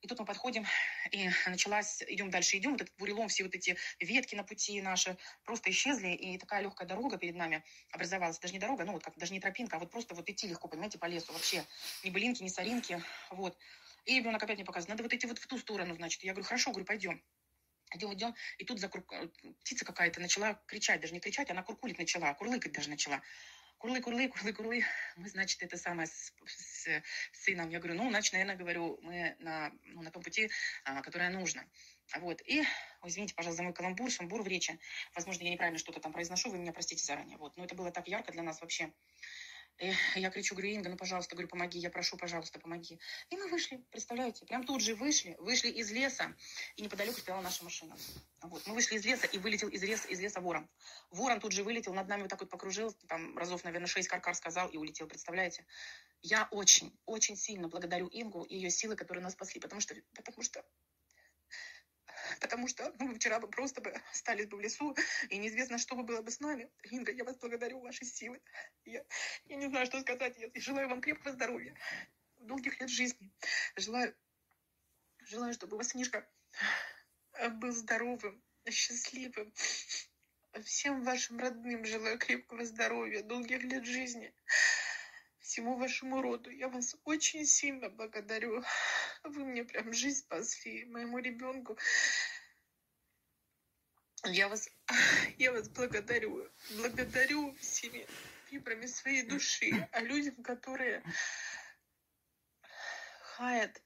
И 0.01 0.09
тут 0.09 0.19
мы 0.19 0.25
подходим, 0.25 0.65
и 1.11 1.29
началась, 1.47 2.03
идем 2.09 2.31
дальше, 2.31 2.57
идем, 2.57 2.73
вот 2.73 2.81
этот 2.81 2.97
бурелом, 2.97 3.29
все 3.29 3.45
вот 3.45 3.55
эти 3.55 3.77
ветки 3.99 4.35
на 4.35 4.45
пути 4.45 4.81
наши 4.81 5.19
просто 5.45 5.71
исчезли, 5.71 6.09
и 6.09 6.39
такая 6.39 6.63
легкая 6.63 6.89
дорога 6.89 7.19
перед 7.19 7.35
нами 7.35 7.63
образовалась. 7.91 8.39
Даже 8.39 8.55
не 8.55 8.59
дорога, 8.59 8.85
ну 8.85 8.93
вот 8.93 9.05
как, 9.05 9.19
даже 9.19 9.35
не 9.35 9.41
тропинка, 9.41 9.77
а 9.77 9.79
вот 9.79 9.91
просто 9.91 10.15
вот 10.15 10.27
идти 10.31 10.49
легко, 10.49 10.69
понимаете, 10.69 10.99
по 10.99 11.05
лесу 11.05 11.33
вообще. 11.35 11.67
Ни 12.03 12.09
былинки, 12.09 12.43
ни 12.43 12.49
соринки, 12.49 13.03
вот. 13.31 13.59
И 14.07 14.17
ребенок 14.17 14.43
опять 14.43 14.57
мне 14.57 14.65
показывает, 14.65 14.89
надо 14.89 15.03
вот 15.03 15.13
идти 15.13 15.27
вот 15.27 15.39
в 15.39 15.47
ту 15.47 15.59
сторону, 15.59 15.95
значит. 15.95 16.25
Я 16.25 16.33
говорю, 16.33 16.47
хорошо, 16.47 16.71
говорю, 16.71 16.87
пойдем. 16.87 17.23
Идем, 17.93 18.15
идем, 18.15 18.35
и 18.59 18.65
тут 18.65 18.79
закур... 18.79 19.05
Э, 19.13 19.29
птица 19.61 19.85
какая-то 19.85 20.21
начала 20.21 20.55
кричать, 20.67 21.01
даже 21.01 21.13
не 21.13 21.21
кричать, 21.21 21.51
она 21.51 21.63
куркулить 21.63 21.99
начала, 21.99 22.33
курлыкать 22.35 22.73
даже 22.73 22.89
начала. 22.89 23.21
Курлы, 23.79 24.01
курлы, 24.03 24.29
курлы, 24.29 24.53
курлы. 24.53 24.85
Мы, 25.17 25.29
значит, 25.31 25.63
это 25.63 25.79
самое 25.79 26.07
с, 26.07 26.35
с, 26.47 26.87
с 26.87 27.45
сыном. 27.45 27.71
Я 27.71 27.79
говорю, 27.79 27.95
ну, 27.95 28.11
значит, 28.11 28.35
наверное, 28.35 28.57
говорю, 28.57 28.99
мы 29.03 29.35
на, 29.39 29.73
ну, 29.85 30.03
на 30.03 30.11
том 30.11 30.23
пути, 30.23 30.51
а, 30.85 31.01
которое 31.01 31.31
нужно. 31.31 31.65
Вот. 32.19 32.43
И, 32.45 32.63
извините, 33.07 33.35
пожалуйста, 33.35 33.57
за 33.57 33.63
мой 33.63 33.73
каламбур, 33.73 34.11
сумбур 34.11 34.43
в 34.43 34.47
речи. 34.47 34.79
Возможно, 35.15 35.45
я 35.45 35.51
неправильно 35.51 35.79
что-то 35.79 35.99
там 35.99 36.13
произношу, 36.13 36.51
вы 36.51 36.59
меня 36.59 36.75
простите 36.75 37.03
заранее. 37.05 37.39
Вот. 37.39 37.57
Но 37.57 37.65
это 37.65 37.75
было 37.75 37.91
так 37.91 38.07
ярко 38.07 38.33
для 38.33 38.43
нас 38.43 38.61
вообще. 38.61 38.93
Я 40.15 40.31
кричу, 40.31 40.55
говорю, 40.55 40.73
Инга, 40.73 40.91
ну, 40.91 40.97
пожалуйста, 40.97 41.35
говорю, 41.35 41.49
помоги, 41.49 41.79
я 41.79 41.89
прошу, 41.89 42.19
пожалуйста, 42.19 42.59
помоги. 42.61 43.01
И 43.31 43.37
мы 43.37 43.49
вышли, 43.49 43.83
представляете, 43.91 44.45
прям 44.45 44.65
тут 44.65 44.83
же 44.83 44.95
вышли, 44.95 45.37
вышли 45.39 45.71
из 45.71 45.91
леса, 45.91 46.37
и 46.77 46.83
неподалеку 46.83 47.19
стояла 47.19 47.41
наша 47.41 47.65
машина. 47.65 47.97
Вот, 48.43 48.67
мы 48.67 48.75
вышли 48.75 48.97
из 48.97 49.07
леса, 49.07 49.27
и 49.27 49.39
вылетел 49.39 49.69
из 49.69 49.83
леса, 49.83 50.07
из 50.09 50.21
леса 50.21 50.43
ворон. 50.43 50.69
Ворон 51.11 51.41
тут 51.41 51.53
же 51.53 51.65
вылетел, 51.65 51.95
над 51.95 52.09
нами 52.09 52.23
вот 52.23 52.31
так 52.31 52.41
вот 52.41 52.51
покружил, 52.51 52.93
там 53.09 53.39
разов, 53.39 53.65
наверное, 53.65 53.87
шесть 53.87 54.09
каркар 54.09 54.35
сказал 54.35 54.69
и 54.69 54.77
улетел, 54.77 55.07
представляете? 55.07 55.65
Я 56.21 56.47
очень, 56.51 56.95
очень 57.07 57.37
сильно 57.37 57.69
благодарю 57.69 58.11
Ингу 58.13 58.43
и 58.43 58.57
ее 58.57 58.69
силы, 58.69 58.97
которые 58.97 59.25
нас 59.25 59.33
спасли, 59.33 59.61
потому 59.61 59.81
что, 59.81 59.95
потому 60.15 60.43
что 60.43 60.63
потому 62.41 62.67
что 62.67 62.93
ну, 62.99 63.15
вчера 63.15 63.39
бы 63.39 63.49
просто 63.49 63.81
бы 63.81 63.91
остались 64.13 64.47
бы 64.47 64.57
в 64.57 64.61
лесу, 64.61 64.97
и 65.29 65.39
неизвестно, 65.39 65.79
что 65.79 65.95
бы 65.95 66.03
было 66.03 66.23
бы 66.23 66.31
с 66.31 66.41
нами. 66.41 66.69
Инга, 66.91 67.13
я 67.13 67.25
вас 67.25 67.37
благодарю, 67.37 67.81
ваши 67.81 68.05
силы. 68.05 68.41
Я, 68.85 69.05
я 69.45 69.57
не 69.57 69.69
знаю, 69.69 69.87
что 69.87 70.01
сказать. 70.01 70.37
Я 70.39 70.49
желаю 70.55 70.89
вам 70.89 71.01
крепкого 71.01 71.33
здоровья, 71.33 71.75
долгих 72.39 72.81
лет 72.81 72.91
жизни. 72.91 73.31
Желаю, 73.77 74.17
желаю, 75.27 75.53
чтобы 75.55 75.77
у 75.77 75.79
вас 75.79 75.89
сынишка 75.89 76.27
был 77.53 77.73
здоровым, 77.73 78.43
счастливым. 78.69 79.53
Всем 80.65 81.05
вашим 81.05 81.39
родным 81.39 81.85
желаю 81.85 82.19
крепкого 82.19 82.65
здоровья, 82.65 83.23
долгих 83.23 83.63
лет 83.63 83.85
жизни 83.85 84.35
всему 85.51 85.77
вашему 85.77 86.23
роду. 86.23 86.49
Я 86.49 86.69
вас 86.69 86.95
очень 87.05 87.45
сильно 87.45 87.89
благодарю. 87.91 88.63
Вы 89.25 89.45
мне 89.45 89.65
прям 89.65 89.93
жизнь 89.93 90.21
спасли, 90.21 90.85
моему 90.85 91.19
ребенку. 91.19 91.77
Я 94.25 94.49
вас, 94.49 94.69
я 95.39 95.53
вас 95.53 95.69
благодарю. 95.69 96.49
Благодарю 96.77 97.55
всеми 97.55 98.07
фибрами 98.49 98.87
своей 98.87 99.23
души, 99.23 99.89
а 99.93 100.01
людям, 100.01 100.43
которые 100.43 101.03
хаят, 103.23 103.83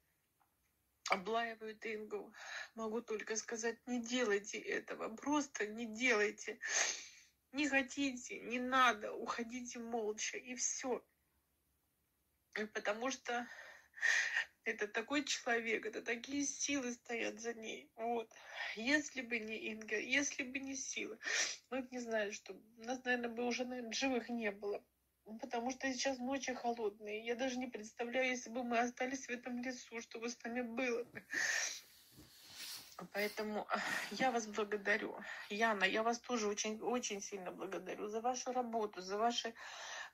облаивают 1.11 1.85
Ингу, 1.87 2.35
могу 2.75 3.01
только 3.03 3.37
сказать, 3.37 3.79
не 3.87 4.03
делайте 4.03 4.59
этого, 4.59 5.15
просто 5.15 5.67
не 5.67 5.87
делайте. 5.87 6.59
Не 7.53 7.69
хотите, 7.69 8.41
не 8.41 8.59
надо, 8.59 9.13
уходите 9.13 9.79
молча, 9.79 10.39
и 10.39 10.57
все. 10.57 11.05
Потому 12.73 13.13
что 13.13 13.47
это 14.65 14.89
такой 14.89 15.25
человек, 15.25 15.87
это 15.87 16.03
такие 16.03 16.45
силы 16.45 16.93
стоят 16.93 17.41
за 17.41 17.55
ней. 17.55 17.91
Вот. 17.97 18.31
Если 18.77 19.23
бы 19.23 19.39
не 19.39 19.57
Инга, 19.57 19.99
если 19.99 20.43
бы 20.43 20.59
не 20.59 20.75
силы, 20.75 21.19
ну, 21.71 21.87
не 21.91 21.99
знаю, 21.99 22.33
что 22.33 22.57
нас, 22.79 23.05
наверное, 23.05 23.31
бы 23.31 23.45
уже 23.45 23.65
наверное, 23.65 23.93
живых 23.93 24.29
не 24.29 24.51
было. 24.51 24.83
Потому 25.41 25.71
что 25.71 25.91
сейчас 25.93 26.19
ночи 26.19 26.53
холодные. 26.53 27.25
Я 27.25 27.35
даже 27.35 27.57
не 27.57 27.67
представляю, 27.67 28.29
если 28.29 28.51
бы 28.51 28.63
мы 28.63 28.79
остались 28.79 29.27
в 29.27 29.31
этом 29.31 29.63
лесу, 29.63 30.01
что 30.01 30.19
бы 30.19 30.29
с 30.29 30.43
нами 30.43 30.61
было 30.61 31.05
бы. 31.05 31.25
Поэтому 33.13 33.67
я 34.13 34.31
вас 34.31 34.47
благодарю. 34.47 35.17
Яна, 35.49 35.85
я 35.85 36.03
вас 36.03 36.21
тоже 36.21 36.47
очень, 36.47 36.81
очень 36.81 37.21
сильно 37.21 37.51
благодарю 37.51 38.07
за 38.09 38.21
вашу 38.21 38.53
работу, 38.53 39.01
за, 39.01 39.19
ваши, 39.19 39.55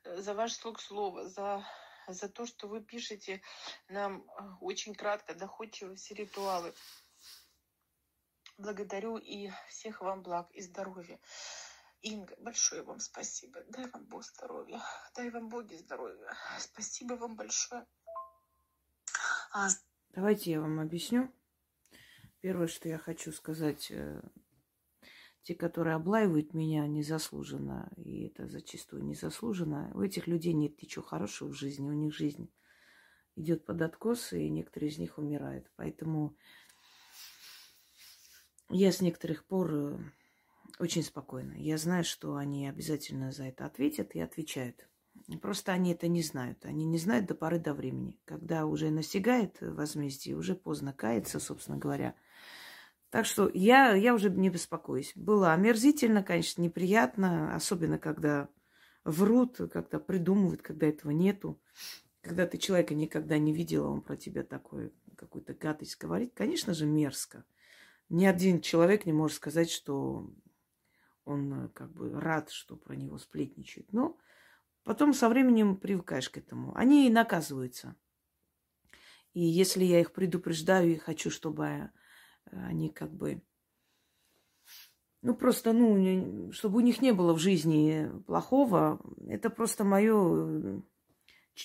за 0.04 0.34
ваш 0.34 0.52
слуг 0.52 0.80
слова, 0.80 1.28
за 1.28 1.64
за 2.08 2.28
то, 2.28 2.46
что 2.46 2.68
вы 2.68 2.82
пишете 2.82 3.42
нам 3.88 4.24
а, 4.36 4.56
очень 4.60 4.94
кратко, 4.94 5.34
доходчиво 5.34 5.94
все 5.94 6.14
ритуалы. 6.14 6.74
Благодарю 8.58 9.16
и 9.16 9.50
всех 9.68 10.02
вам 10.02 10.22
благ 10.22 10.50
и 10.52 10.60
здоровья. 10.60 11.18
Инга, 12.02 12.34
большое 12.38 12.82
вам 12.82 13.00
спасибо. 13.00 13.62
Дай 13.68 13.86
вам 13.90 14.04
Бог 14.06 14.24
здоровья. 14.24 14.82
Дай 15.14 15.30
вам 15.30 15.48
Боги 15.48 15.74
здоровья. 15.74 16.34
Спасибо 16.58 17.14
вам 17.14 17.36
большое. 17.36 17.86
А... 19.52 19.68
Давайте 20.10 20.50
я 20.50 20.60
вам 20.60 20.80
объясню. 20.80 21.32
Первое, 22.40 22.68
что 22.68 22.88
я 22.88 22.98
хочу 22.98 23.32
сказать, 23.32 23.90
э, 23.90 24.22
те, 25.42 25.54
которые 25.54 25.96
облаивают 25.96 26.54
меня 26.54 26.86
незаслуженно, 26.86 27.90
и 27.96 28.26
это 28.26 28.46
зачастую 28.46 29.04
незаслуженно, 29.04 29.90
у 29.94 30.02
этих 30.02 30.26
людей 30.26 30.52
нет 30.52 30.80
ничего 30.82 31.04
хорошего 31.04 31.48
в 31.48 31.54
жизни, 31.54 31.88
у 31.88 31.94
них 31.94 32.14
жизнь 32.14 32.50
идет 33.36 33.64
под 33.64 33.80
откос, 33.82 34.32
и 34.32 34.50
некоторые 34.50 34.90
из 34.90 34.98
них 34.98 35.18
умирают. 35.18 35.70
Поэтому 35.76 36.36
я 38.68 38.92
с 38.92 39.00
некоторых 39.00 39.46
пор 39.46 39.74
э, 39.74 39.98
очень 40.78 41.02
спокойна. 41.02 41.54
Я 41.54 41.78
знаю, 41.78 42.04
что 42.04 42.36
они 42.36 42.68
обязательно 42.68 43.32
за 43.32 43.44
это 43.44 43.64
ответят 43.64 44.14
и 44.14 44.20
отвечают. 44.20 44.88
Просто 45.40 45.72
они 45.72 45.92
это 45.92 46.06
не 46.08 46.22
знают. 46.22 46.64
Они 46.64 46.84
не 46.84 46.98
знают 46.98 47.26
до 47.26 47.34
поры 47.34 47.58
до 47.58 47.72
времени. 47.72 48.18
Когда 48.26 48.66
уже 48.66 48.90
настигает 48.90 49.56
возмездие, 49.60 50.36
уже 50.36 50.54
поздно 50.54 50.92
каяться, 50.92 51.40
собственно 51.40 51.78
говоря– 51.78 52.14
так 53.10 53.26
что 53.26 53.50
я, 53.52 53.92
я 53.94 54.14
уже 54.14 54.30
не 54.30 54.50
беспокоюсь. 54.50 55.12
Было 55.16 55.52
омерзительно, 55.52 56.22
конечно, 56.22 56.62
неприятно, 56.62 57.54
особенно 57.54 57.98
когда 57.98 58.48
врут, 59.04 59.58
когда 59.72 59.98
придумывают, 59.98 60.62
когда 60.62 60.86
этого 60.86 61.10
нету. 61.10 61.60
Когда 62.22 62.46
ты 62.46 62.58
человека 62.58 62.94
никогда 62.94 63.38
не 63.38 63.52
видела, 63.52 63.88
он 63.88 64.02
про 64.02 64.16
тебя 64.16 64.44
такой, 64.44 64.92
какую-то 65.16 65.54
гадость 65.54 65.98
говорит, 65.98 66.32
конечно 66.34 66.72
же, 66.72 66.86
мерзко. 66.86 67.44
Ни 68.08 68.26
один 68.26 68.60
человек 68.60 69.06
не 69.06 69.12
может 69.12 69.36
сказать, 69.38 69.70
что 69.70 70.30
он 71.24 71.64
э, 71.64 71.68
как 71.68 71.92
бы 71.92 72.20
рад, 72.20 72.50
что 72.50 72.76
про 72.76 72.94
него 72.94 73.18
сплетничают. 73.18 73.92
Но 73.92 74.18
потом 74.84 75.14
со 75.14 75.28
временем 75.28 75.76
привыкаешь 75.76 76.28
к 76.28 76.36
этому. 76.36 76.76
Они 76.76 77.08
наказываются. 77.08 77.96
И 79.32 79.40
если 79.40 79.84
я 79.84 80.00
их 80.00 80.12
предупреждаю 80.12 80.92
и 80.92 80.98
хочу, 80.98 81.30
чтобы 81.30 81.90
они 82.52 82.88
как 82.88 83.12
бы 83.12 83.42
ну, 85.22 85.34
просто, 85.34 85.72
ну, 85.72 86.50
чтобы 86.52 86.78
у 86.78 86.80
них 86.80 87.02
не 87.02 87.12
было 87.12 87.34
в 87.34 87.38
жизни 87.38 88.10
плохого, 88.26 89.00
это 89.28 89.50
просто 89.50 89.84
мое, 89.84 90.82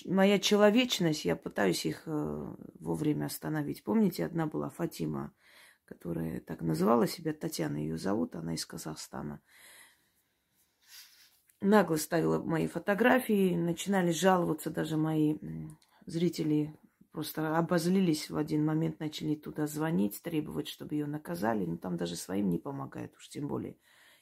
моя 0.04 0.38
человечность, 0.38 1.24
я 1.24 1.36
пытаюсь 1.36 1.86
их 1.86 2.02
э, 2.04 2.54
вовремя 2.78 3.26
остановить. 3.26 3.82
Помните, 3.82 4.26
одна 4.26 4.46
была 4.46 4.68
Фатима, 4.68 5.32
которая 5.86 6.40
так 6.40 6.60
называла 6.60 7.06
себя, 7.06 7.32
Татьяна 7.32 7.78
ее 7.78 7.96
зовут, 7.96 8.34
она 8.34 8.54
из 8.54 8.66
Казахстана. 8.66 9.40
Нагло 11.62 11.96
ставила 11.96 12.42
мои 12.42 12.66
фотографии, 12.66 13.56
начинали 13.56 14.10
жаловаться 14.12 14.68
даже 14.68 14.98
мои 14.98 15.38
зрители 16.04 16.78
просто 17.16 17.56
обозлились 17.56 18.28
в 18.28 18.36
один 18.36 18.62
момент, 18.62 19.00
начали 19.00 19.36
туда 19.36 19.66
звонить, 19.66 20.20
требовать, 20.20 20.68
чтобы 20.68 20.96
ее 20.96 21.06
наказали. 21.06 21.64
Но 21.64 21.78
там 21.78 21.96
даже 21.96 22.14
своим 22.14 22.50
не 22.50 22.58
помогает, 22.58 23.16
уж 23.16 23.30
тем 23.30 23.48
более 23.48 23.78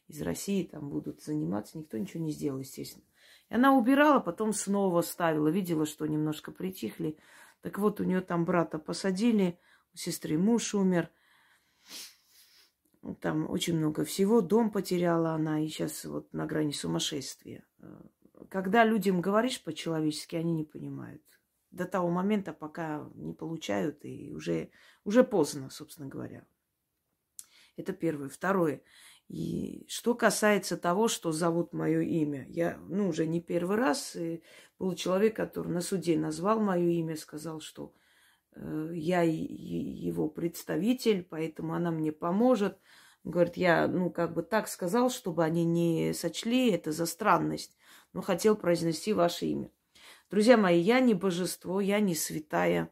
из 0.07 0.23
России 0.23 0.63
там 0.63 0.91
будут 0.91 1.21
заниматься, 1.21 1.77
никто 1.77 1.99
ничего 1.99 2.23
не 2.23 2.31
сделал, 2.31 2.61
естественно. 2.61 3.05
И 3.51 3.55
она 3.57 3.77
убирала, 3.77 4.21
потом 4.21 4.53
снова 4.53 5.01
ставила, 5.03 5.49
видела, 5.49 5.87
что 5.87 6.07
немножко 6.07 6.53
притихли. 6.53 7.19
Так 7.63 7.81
вот, 7.81 7.99
у 7.99 8.05
нее 8.05 8.21
там 8.21 8.45
брата 8.45 8.79
посадили, 8.79 9.59
у 9.93 9.97
сестры 9.97 10.39
муж 10.39 10.73
умер. 10.73 11.11
Там 13.21 13.51
очень 13.51 13.77
много 13.77 14.05
всего, 14.05 14.41
дом 14.41 14.71
потеряла 14.71 15.33
она, 15.33 15.59
и 15.59 15.67
сейчас 15.67 16.05
вот 16.05 16.33
на 16.33 16.47
грани 16.47 16.71
сумасшествия. 16.71 17.67
Когда 18.51 18.85
людям 18.85 19.21
говоришь 19.21 19.61
по-человечески, 19.65 20.37
они 20.37 20.53
не 20.53 20.65
понимают 20.65 21.23
до 21.75 21.87
того 21.87 22.09
момента, 22.09 22.53
пока 22.53 23.11
не 23.15 23.35
получают, 23.35 24.05
и 24.05 24.33
уже, 24.33 24.71
уже 25.05 25.25
поздно, 25.25 25.71
собственно 25.71 26.09
говоря. 26.09 26.47
Это 27.77 27.93
первое. 27.93 28.29
Второе. 28.29 28.83
И 29.29 29.85
что 29.89 30.15
касается 30.15 30.77
того, 30.77 31.09
что 31.09 31.33
зовут 31.33 31.73
мое 31.73 32.01
имя, 32.01 32.47
я, 32.49 32.79
ну, 32.89 33.09
уже 33.09 33.27
не 33.27 33.41
первый 33.41 33.77
раз, 33.77 34.15
и 34.17 34.43
был 34.79 34.95
человек, 34.95 35.35
который 35.35 35.73
на 35.73 35.81
суде 35.81 36.17
назвал 36.19 36.61
мое 36.61 36.89
имя, 36.91 37.17
сказал, 37.17 37.61
что 37.61 37.95
э, 38.55 38.91
я 38.93 39.23
его 39.23 40.29
представитель, 40.29 41.25
поэтому 41.25 41.75
она 41.75 41.91
мне 41.91 42.13
поможет. 42.13 42.79
Говорит, 43.25 43.57
я, 43.57 43.89
ну, 43.89 44.11
как 44.11 44.35
бы 44.35 44.43
так 44.43 44.69
сказал, 44.69 45.09
чтобы 45.09 45.43
они 45.43 45.65
не 45.65 46.13
сочли 46.13 46.71
это 46.71 46.93
за 46.93 47.07
странность, 47.07 47.77
но 48.13 48.21
хотел 48.21 48.55
произнести 48.55 49.15
ваше 49.15 49.47
имя. 49.47 49.71
Друзья 50.31 50.57
мои, 50.57 50.81
я 50.81 51.01
не 51.01 51.15
божество, 51.15 51.81
я 51.81 52.01
не 52.01 52.15
святая. 52.15 52.91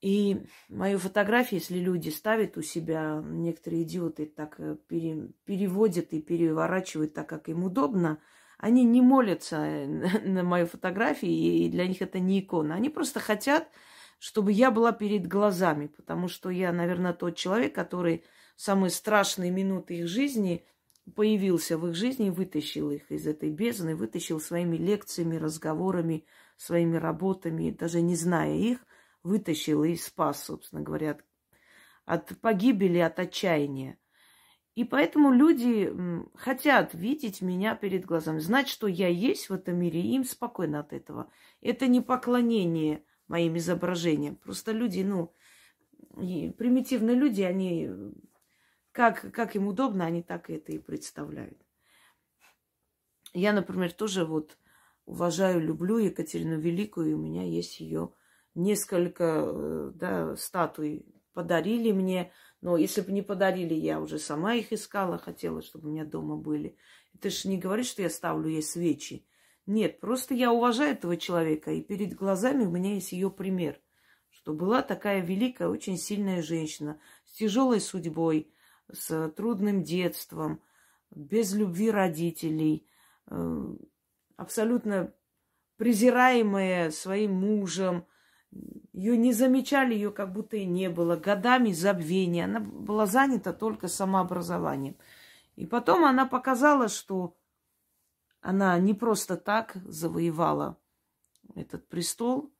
И 0.00 0.46
мою 0.68 0.98
фотографию, 0.98 1.60
если 1.60 1.78
люди 1.78 2.10
ставят 2.10 2.58
у 2.58 2.62
себя, 2.62 3.22
некоторые 3.24 3.84
идиоты 3.84 4.26
так 4.26 4.56
э, 4.60 4.76
пере, 4.86 5.30
переводят 5.46 6.12
и 6.12 6.20
переворачивают 6.20 7.14
так, 7.14 7.26
как 7.26 7.48
им 7.48 7.64
удобно, 7.64 8.20
они 8.58 8.84
не 8.84 9.00
молятся 9.00 9.56
э, 9.56 9.86
на 10.28 10.42
мою 10.42 10.66
фотографию, 10.66 11.32
и 11.32 11.70
для 11.70 11.86
них 11.86 12.02
это 12.02 12.18
не 12.18 12.40
икона. 12.40 12.74
Они 12.74 12.90
просто 12.90 13.18
хотят, 13.18 13.70
чтобы 14.18 14.52
я 14.52 14.70
была 14.70 14.92
перед 14.92 15.26
глазами, 15.26 15.86
потому 15.86 16.28
что 16.28 16.50
я, 16.50 16.70
наверное, 16.70 17.14
тот 17.14 17.36
человек, 17.36 17.74
который 17.74 18.24
в 18.56 18.62
самые 18.62 18.90
страшные 18.90 19.50
минуты 19.50 19.98
их 19.98 20.06
жизни 20.06 20.66
появился 21.14 21.76
в 21.76 21.86
их 21.88 21.94
жизни, 21.94 22.30
вытащил 22.30 22.90
их 22.90 23.10
из 23.10 23.26
этой 23.26 23.50
бездны, 23.50 23.94
вытащил 23.94 24.40
своими 24.40 24.76
лекциями, 24.76 25.36
разговорами, 25.36 26.24
своими 26.56 26.96
работами, 26.96 27.70
даже 27.70 28.00
не 28.00 28.16
зная 28.16 28.54
их, 28.54 28.78
вытащил 29.22 29.84
и 29.84 29.96
спас, 29.96 30.44
собственно 30.44 30.82
говоря, 30.82 31.12
от, 31.12 31.24
от 32.06 32.40
погибели, 32.40 32.98
от 32.98 33.18
отчаяния. 33.18 33.98
И 34.74 34.84
поэтому 34.84 35.30
люди 35.30 35.92
хотят 36.34 36.94
видеть 36.94 37.42
меня 37.42 37.76
перед 37.76 38.04
глазами, 38.04 38.40
знать, 38.40 38.68
что 38.68 38.88
я 38.88 39.06
есть 39.08 39.48
в 39.48 39.52
этом 39.52 39.78
мире, 39.78 40.00
и 40.00 40.14
им 40.14 40.24
спокойно 40.24 40.80
от 40.80 40.92
этого. 40.92 41.30
Это 41.60 41.86
не 41.86 42.00
поклонение 42.00 43.04
моим 43.28 43.56
изображениям. 43.56 44.34
Просто 44.34 44.72
люди, 44.72 45.02
ну, 45.02 45.32
примитивные 46.10 47.14
люди, 47.14 47.42
они 47.42 47.88
как, 48.94 49.32
как 49.32 49.56
им 49.56 49.66
удобно, 49.66 50.06
они 50.06 50.22
так 50.22 50.48
это 50.48 50.70
и 50.70 50.78
представляют. 50.78 51.58
Я, 53.32 53.52
например, 53.52 53.92
тоже 53.92 54.24
вот 54.24 54.56
уважаю, 55.04 55.60
люблю 55.60 55.98
Екатерину 55.98 56.60
Великую, 56.60 57.10
и 57.10 57.14
у 57.14 57.18
меня 57.18 57.42
есть 57.42 57.80
ее 57.80 58.12
несколько 58.54 59.42
э, 59.46 59.92
да, 59.96 60.36
статуй. 60.36 61.04
Подарили 61.32 61.90
мне, 61.90 62.30
но 62.60 62.76
если 62.76 63.00
бы 63.00 63.10
не 63.10 63.22
подарили, 63.22 63.74
я 63.74 64.00
уже 64.00 64.20
сама 64.20 64.54
их 64.54 64.72
искала, 64.72 65.18
хотела, 65.18 65.60
чтобы 65.60 65.88
у 65.88 65.90
меня 65.90 66.04
дома 66.04 66.36
были. 66.36 66.76
Это 67.12 67.30
же 67.30 67.48
не 67.48 67.58
говорит, 67.58 67.86
что 67.86 68.02
я 68.02 68.08
ставлю 68.08 68.48
ей 68.48 68.62
свечи. 68.62 69.26
Нет, 69.66 69.98
просто 69.98 70.34
я 70.34 70.52
уважаю 70.52 70.92
этого 70.92 71.16
человека, 71.16 71.72
и 71.72 71.82
перед 71.82 72.14
глазами 72.14 72.64
у 72.64 72.70
меня 72.70 72.94
есть 72.94 73.10
ее 73.10 73.28
пример, 73.28 73.80
что 74.30 74.52
была 74.52 74.82
такая 74.82 75.20
великая, 75.20 75.66
очень 75.66 75.98
сильная 75.98 76.42
женщина 76.42 77.00
с 77.24 77.32
тяжелой 77.32 77.80
судьбой, 77.80 78.53
с 78.92 79.28
трудным 79.30 79.82
детством, 79.82 80.62
без 81.10 81.54
любви 81.54 81.90
родителей, 81.90 82.86
э, 83.26 83.76
абсолютно 84.36 85.12
презираемая 85.76 86.90
своим 86.90 87.34
мужем. 87.34 88.06
Ее 88.92 89.16
не 89.16 89.32
замечали, 89.32 89.94
ее 89.94 90.10
как 90.10 90.32
будто 90.32 90.56
и 90.56 90.64
не 90.64 90.88
было. 90.88 91.16
Годами 91.16 91.72
забвения. 91.72 92.44
Она 92.44 92.60
была 92.60 93.06
занята 93.06 93.52
только 93.52 93.88
самообразованием. 93.88 94.96
И 95.56 95.66
потом 95.66 96.04
она 96.04 96.26
показала, 96.26 96.88
что 96.88 97.36
она 98.40 98.78
не 98.78 98.94
просто 98.94 99.36
так 99.36 99.76
завоевала 99.84 100.78
этот 101.54 101.88
престол, 101.88 102.52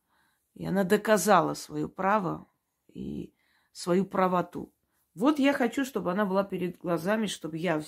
и 0.54 0.64
она 0.64 0.84
доказала 0.84 1.54
свое 1.54 1.88
право 1.88 2.46
и 2.88 3.34
свою 3.72 4.04
правоту. 4.06 4.72
Вот 5.14 5.38
я 5.38 5.52
хочу, 5.52 5.84
чтобы 5.84 6.10
она 6.10 6.24
была 6.24 6.44
перед 6.44 6.78
глазами, 6.78 7.26
чтобы 7.26 7.56
я 7.56 7.80
в 7.80 7.86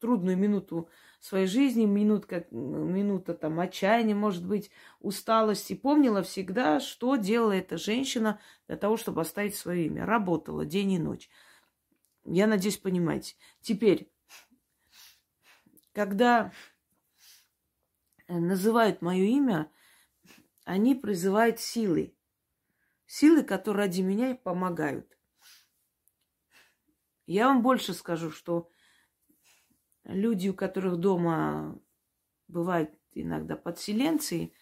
трудную 0.00 0.36
минуту 0.36 0.88
своей 1.20 1.46
жизни, 1.46 1.84
минутка, 1.84 2.46
минута 2.50 3.34
там 3.34 3.60
отчаяния, 3.60 4.14
может 4.14 4.44
быть, 4.44 4.70
усталости, 4.98 5.74
помнила 5.74 6.22
всегда, 6.22 6.80
что 6.80 7.16
делала 7.16 7.52
эта 7.52 7.76
женщина 7.78 8.40
для 8.66 8.76
того, 8.76 8.96
чтобы 8.96 9.20
оставить 9.20 9.54
свое 9.54 9.86
имя. 9.86 10.04
Работала 10.04 10.64
день 10.64 10.92
и 10.92 10.98
ночь. 10.98 11.30
Я 12.24 12.46
надеюсь, 12.46 12.78
понимаете. 12.78 13.36
Теперь, 13.60 14.10
когда 15.92 16.52
называют 18.28 19.02
мое 19.02 19.24
имя, 19.24 19.70
они 20.64 20.94
призывают 20.94 21.60
силы. 21.60 22.16
Силы, 23.06 23.42
которые 23.42 23.86
ради 23.86 24.00
меня 24.00 24.34
помогают. 24.34 25.16
Я 27.26 27.48
вам 27.48 27.62
больше 27.62 27.94
скажу, 27.94 28.30
что 28.30 28.68
люди, 30.04 30.48
у 30.48 30.54
которых 30.54 30.96
дома 30.96 31.80
бывают 32.48 32.90
иногда 33.14 33.56
подселенцы, 33.56 34.52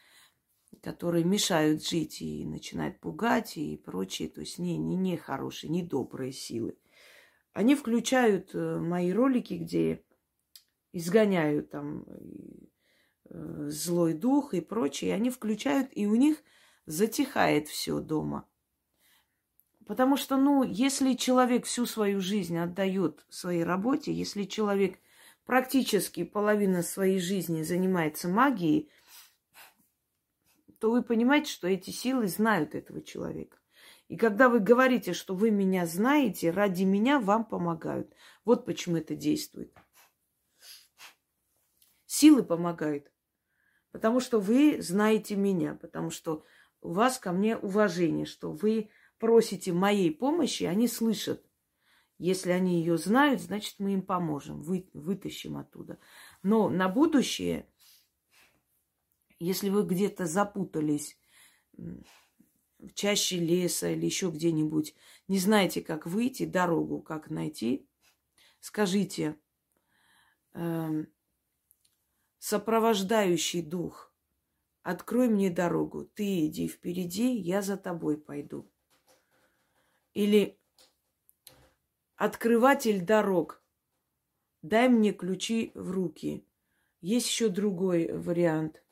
которые 0.82 1.24
мешают 1.24 1.84
жить 1.86 2.22
и 2.22 2.46
начинают 2.46 3.00
пугать 3.00 3.56
и 3.56 3.76
прочее, 3.76 4.28
то 4.28 4.40
есть 4.40 4.58
не, 4.58 4.76
не, 4.78 4.96
не 4.96 5.16
хорошие, 5.16 5.70
не 5.70 5.82
добрые 5.82 6.32
силы. 6.32 6.78
Они 7.52 7.74
включают 7.74 8.54
э, 8.54 8.78
мои 8.78 9.12
ролики, 9.12 9.54
где 9.54 10.04
изгоняют 10.92 11.70
там 11.70 12.04
э, 13.28 13.68
злой 13.68 14.14
дух 14.14 14.54
и 14.54 14.60
прочее, 14.60 15.14
они 15.14 15.30
включают, 15.30 15.88
и 15.92 16.06
у 16.06 16.14
них 16.14 16.42
затихает 16.86 17.68
все 17.68 18.00
дома. 18.00 18.48
Потому 19.90 20.16
что, 20.16 20.36
ну, 20.36 20.62
если 20.62 21.14
человек 21.14 21.64
всю 21.66 21.84
свою 21.84 22.20
жизнь 22.20 22.56
отдает 22.56 23.26
своей 23.28 23.64
работе, 23.64 24.12
если 24.12 24.44
человек 24.44 25.00
практически 25.44 26.22
половина 26.22 26.84
своей 26.84 27.18
жизни 27.18 27.62
занимается 27.64 28.28
магией, 28.28 28.88
то 30.78 30.92
вы 30.92 31.02
понимаете, 31.02 31.50
что 31.50 31.66
эти 31.66 31.90
силы 31.90 32.28
знают 32.28 32.76
этого 32.76 33.02
человека. 33.02 33.58
И 34.06 34.16
когда 34.16 34.48
вы 34.48 34.60
говорите, 34.60 35.12
что 35.12 35.34
вы 35.34 35.50
меня 35.50 35.86
знаете, 35.86 36.52
ради 36.52 36.84
меня 36.84 37.18
вам 37.18 37.44
помогают. 37.44 38.14
Вот 38.44 38.66
почему 38.66 38.96
это 38.98 39.16
действует. 39.16 39.76
Силы 42.06 42.44
помогают. 42.44 43.10
Потому 43.90 44.20
что 44.20 44.38
вы 44.38 44.80
знаете 44.80 45.34
меня, 45.34 45.74
потому 45.74 46.10
что 46.10 46.44
у 46.80 46.92
вас 46.92 47.18
ко 47.18 47.32
мне 47.32 47.56
уважение, 47.56 48.24
что 48.24 48.52
вы 48.52 48.88
просите 49.20 49.72
моей 49.72 50.10
помощи, 50.10 50.64
они 50.64 50.88
слышат. 50.88 51.44
Если 52.18 52.50
они 52.50 52.80
ее 52.80 52.98
знают, 52.98 53.40
значит, 53.40 53.76
мы 53.78 53.92
им 53.92 54.02
поможем, 54.02 54.60
вы, 54.62 54.90
вытащим 54.92 55.56
оттуда. 55.56 55.98
Но 56.42 56.68
на 56.68 56.88
будущее, 56.88 57.66
если 59.38 59.70
вы 59.70 59.84
где-то 59.84 60.26
запутались 60.26 61.18
в 61.72 62.92
чаще 62.94 63.38
леса 63.38 63.90
или 63.90 64.04
еще 64.04 64.30
где-нибудь, 64.30 64.94
не 65.28 65.38
знаете, 65.38 65.80
как 65.80 66.06
выйти, 66.06 66.44
дорогу, 66.44 67.00
как 67.00 67.30
найти, 67.30 67.88
скажите, 68.60 69.38
э, 70.52 71.04
сопровождающий 72.38 73.62
дух, 73.62 74.14
открой 74.82 75.28
мне 75.28 75.50
дорогу, 75.50 76.04
ты 76.04 76.46
иди 76.46 76.68
впереди, 76.68 77.34
я 77.34 77.62
за 77.62 77.76
тобой 77.78 78.18
пойду. 78.18 78.69
Или 80.12 80.58
открыватель 82.16 83.04
дорог, 83.04 83.62
дай 84.62 84.88
мне 84.88 85.12
ключи 85.12 85.72
в 85.74 85.90
руки. 85.90 86.44
Есть 87.00 87.28
еще 87.28 87.48
другой 87.48 88.12
вариант. 88.12 88.82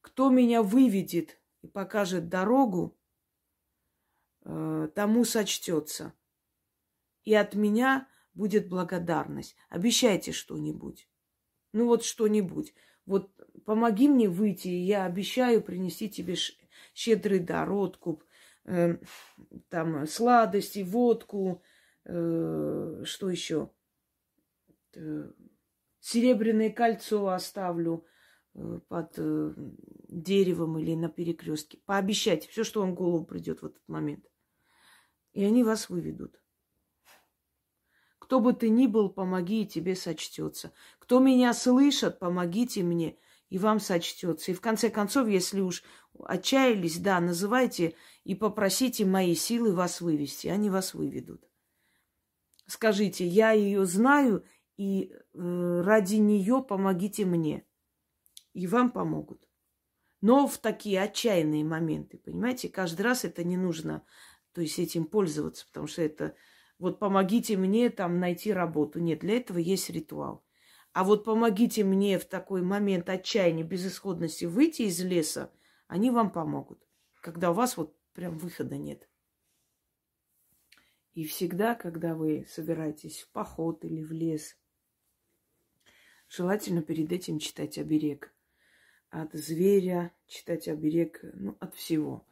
Кто 0.00 0.30
меня 0.30 0.62
выведет 0.62 1.40
и 1.62 1.66
покажет 1.66 2.28
дорогу, 2.28 2.96
э, 4.44 4.88
тому 4.94 5.24
сочтется. 5.24 6.14
И 7.24 7.34
от 7.34 7.54
меня 7.54 8.08
будет 8.34 8.68
благодарность. 8.68 9.56
Обещайте 9.68 10.30
что-нибудь. 10.30 11.08
Ну 11.72 11.86
вот 11.86 12.04
что-нибудь. 12.04 12.72
Вот 13.04 13.32
помоги 13.64 14.08
мне 14.08 14.28
выйти, 14.28 14.68
и 14.68 14.84
я 14.84 15.04
обещаю 15.04 15.62
принести 15.62 16.08
тебе 16.08 16.36
щедрый 16.94 17.40
дар, 17.40 17.72
откуп, 17.72 18.24
э, 18.66 18.98
там 19.68 20.06
сладости, 20.06 20.80
водку, 20.80 21.62
э, 22.04 23.02
что 23.04 23.30
еще? 23.30 23.70
Э, 24.94 25.30
серебряное 26.00 26.70
кольцо 26.70 27.28
оставлю 27.28 28.06
э, 28.54 28.80
под 28.88 29.14
э, 29.18 29.54
деревом 30.08 30.78
или 30.78 30.94
на 30.94 31.08
перекрестке. 31.08 31.78
Пообещайте 31.86 32.48
все, 32.48 32.64
что 32.64 32.80
вам 32.80 32.92
в 32.92 32.94
голову 32.94 33.24
придет 33.24 33.62
в 33.62 33.66
этот 33.66 33.82
момент. 33.88 34.24
И 35.32 35.44
они 35.44 35.64
вас 35.64 35.88
выведут. 35.88 36.40
Кто 38.18 38.40
бы 38.40 38.52
ты 38.54 38.70
ни 38.70 38.86
был, 38.86 39.10
помоги, 39.10 39.62
и 39.62 39.66
тебе 39.66 39.94
сочтется. 39.94 40.72
Кто 40.98 41.20
меня 41.20 41.52
слышит, 41.54 42.18
помогите 42.18 42.82
мне, 42.82 43.18
и 43.50 43.58
вам 43.58 43.78
сочтется. 43.78 44.50
И 44.50 44.54
в 44.54 44.60
конце 44.60 44.90
концов, 44.90 45.28
если 45.28 45.60
уж 45.60 45.84
отчаялись, 46.24 46.98
да, 46.98 47.20
называйте 47.20 47.94
и 48.24 48.34
попросите 48.34 49.04
мои 49.04 49.34
силы 49.34 49.74
вас 49.74 50.00
вывести. 50.00 50.48
Они 50.48 50.70
вас 50.70 50.94
выведут. 50.94 51.42
Скажите, 52.66 53.26
я 53.26 53.52
ее 53.52 53.84
знаю, 53.84 54.44
и 54.76 55.12
э, 55.12 55.82
ради 55.84 56.16
нее 56.16 56.62
помогите 56.62 57.24
мне. 57.24 57.64
И 58.52 58.66
вам 58.66 58.90
помогут. 58.90 59.46
Но 60.20 60.46
в 60.46 60.58
такие 60.58 61.00
отчаянные 61.02 61.64
моменты, 61.64 62.18
понимаете, 62.18 62.68
каждый 62.68 63.02
раз 63.02 63.24
это 63.24 63.44
не 63.44 63.56
нужно, 63.56 64.04
то 64.52 64.62
есть 64.62 64.78
этим 64.78 65.04
пользоваться, 65.04 65.66
потому 65.66 65.86
что 65.86 66.02
это 66.02 66.34
вот 66.78 66.98
помогите 66.98 67.56
мне 67.56 67.90
там 67.90 68.18
найти 68.18 68.52
работу. 68.52 68.98
Нет, 68.98 69.20
для 69.20 69.36
этого 69.36 69.58
есть 69.58 69.90
ритуал. 69.90 70.44
А 70.92 71.04
вот 71.04 71.24
помогите 71.24 71.84
мне 71.84 72.18
в 72.18 72.24
такой 72.24 72.62
момент 72.62 73.10
отчаяния, 73.10 73.62
безысходности 73.62 74.46
выйти 74.46 74.82
из 74.82 74.98
леса, 75.02 75.52
они 75.86 76.10
вам 76.10 76.30
помогут, 76.30 76.86
когда 77.20 77.50
у 77.50 77.54
вас 77.54 77.76
вот 77.76 77.96
прям 78.12 78.38
выхода 78.38 78.76
нет. 78.76 79.08
И 81.12 81.24
всегда, 81.24 81.74
когда 81.74 82.14
вы 82.14 82.46
собираетесь 82.48 83.22
в 83.22 83.30
поход 83.30 83.84
или 83.84 84.02
в 84.02 84.12
лес, 84.12 84.56
желательно 86.28 86.82
перед 86.82 87.10
этим 87.12 87.38
читать 87.38 87.78
оберег. 87.78 88.34
От 89.10 89.32
зверя 89.32 90.12
читать 90.26 90.68
оберег, 90.68 91.20
ну, 91.34 91.56
от 91.60 91.74
всего. 91.74 92.26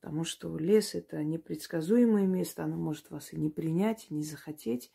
Потому 0.00 0.24
что 0.24 0.58
лес– 0.58 0.94
это 0.96 1.22
непредсказуемое 1.22 2.26
место, 2.26 2.64
оно 2.64 2.76
может 2.76 3.10
вас 3.10 3.32
и 3.32 3.36
не 3.36 3.50
принять, 3.50 4.06
и 4.10 4.14
не 4.14 4.24
захотеть, 4.24 4.90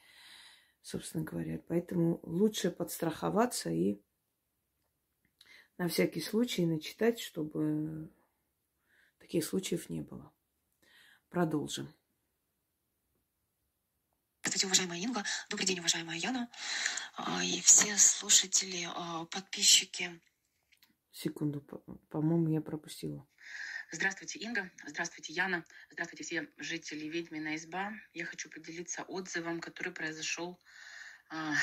собственно 0.82 1.24
говоря. 1.24 1.62
Поэтому 1.68 2.20
лучше 2.24 2.72
подстраховаться 2.72 3.70
и 3.70 4.02
на 5.80 5.88
всякий 5.88 6.20
случай 6.20 6.66
начитать, 6.66 7.20
чтобы 7.22 8.12
таких 9.18 9.46
случаев 9.46 9.90
не 9.90 10.02
было. 10.02 10.32
Продолжим. 11.30 11.96
Здравствуйте, 14.42 14.68
уважаемая 14.68 15.00
Инга. 15.00 15.24
Добрый 15.50 15.66
день, 15.66 15.80
уважаемая 15.80 16.18
Яна. 16.18 16.50
А, 17.16 17.44
и 17.44 17.62
все 17.62 17.98
слушатели, 17.98 18.90
а, 18.94 19.24
подписчики. 19.26 20.20
Секунду, 21.12 21.62
по-моему, 22.10 22.50
я 22.50 22.60
пропустила. 22.60 23.26
Здравствуйте, 23.92 24.40
Инга. 24.40 24.70
Здравствуйте, 24.86 25.32
Яна. 25.32 25.64
Здравствуйте, 25.92 26.24
все 26.26 26.50
жители 26.58 27.06
Ведьмина 27.06 27.56
изба. 27.56 27.94
Я 28.14 28.26
хочу 28.26 28.50
поделиться 28.50 29.04
отзывом, 29.04 29.62
который 29.62 29.94
произошел, 29.94 30.60
э, 31.32 31.54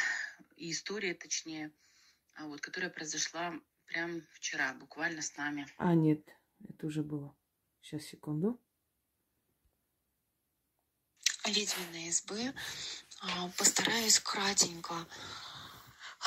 и 0.56 0.70
история, 0.70 1.12
точнее, 1.12 1.70
а, 2.34 2.46
вот, 2.46 2.62
которая 2.62 2.90
произошла 2.90 3.60
прямо 3.86 4.20
вчера, 4.32 4.74
буквально 4.74 5.22
с 5.22 5.36
нами. 5.36 5.66
А, 5.78 5.94
нет, 5.94 6.20
это 6.68 6.86
уже 6.86 7.02
было. 7.02 7.34
Сейчас, 7.80 8.02
секунду. 8.02 8.60
Ведьмина 11.44 12.08
избы. 12.08 12.52
А, 13.20 13.48
постараюсь 13.56 14.20
кратенько 14.20 14.94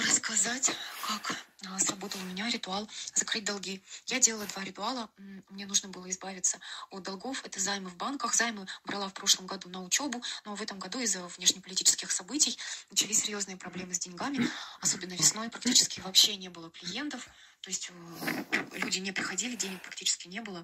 рассказать, 0.02 0.72
как 1.08 1.36
а, 1.68 1.80
сработал 1.80 2.22
у 2.22 2.24
меня 2.24 2.50
ритуал 2.50 2.90
закрыть 3.14 3.44
долги. 3.44 3.82
Я 4.08 4.20
делала 4.20 4.46
два 4.46 4.64
ритуала. 4.64 5.10
Мне 5.50 5.66
нужно 5.66 5.90
было 5.90 6.10
избавиться 6.10 6.60
от 6.90 7.04
долгов. 7.04 7.44
Это 7.46 7.60
займы 7.60 7.90
в 7.90 7.98
банках. 7.98 8.34
Займы 8.34 8.68
брала 8.86 9.10
в 9.10 9.14
прошлом 9.14 9.48
году 9.48 9.70
на 9.70 9.84
учебу, 9.84 10.24
но 10.46 10.56
в 10.56 10.62
этом 10.62 10.80
году 10.80 11.00
из-за 11.00 11.26
внешнеполитических 11.28 12.12
событий 12.12 12.58
начались 12.90 13.22
серьезные 13.24 13.58
проблемы 13.58 13.94
с 13.94 14.00
деньгами. 14.00 14.50
Особенно 14.82 15.14
весной 15.14 15.50
практически 15.50 16.00
вообще 16.00 16.36
не 16.36 16.50
было 16.50 16.70
клиентов. 16.72 17.28
То 17.62 17.70
есть 17.70 17.92
э, 17.92 18.78
люди 18.78 19.00
не 19.00 19.12
приходили, 19.12 19.56
денег 19.56 19.82
практически 19.82 20.28
не 20.28 20.42
было. 20.42 20.64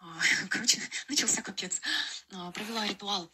А, 0.00 0.18
короче, 0.48 0.80
начался 1.08 1.42
капец. 1.42 1.80
А, 2.32 2.50
провела 2.50 2.86
ритуал 2.86 3.30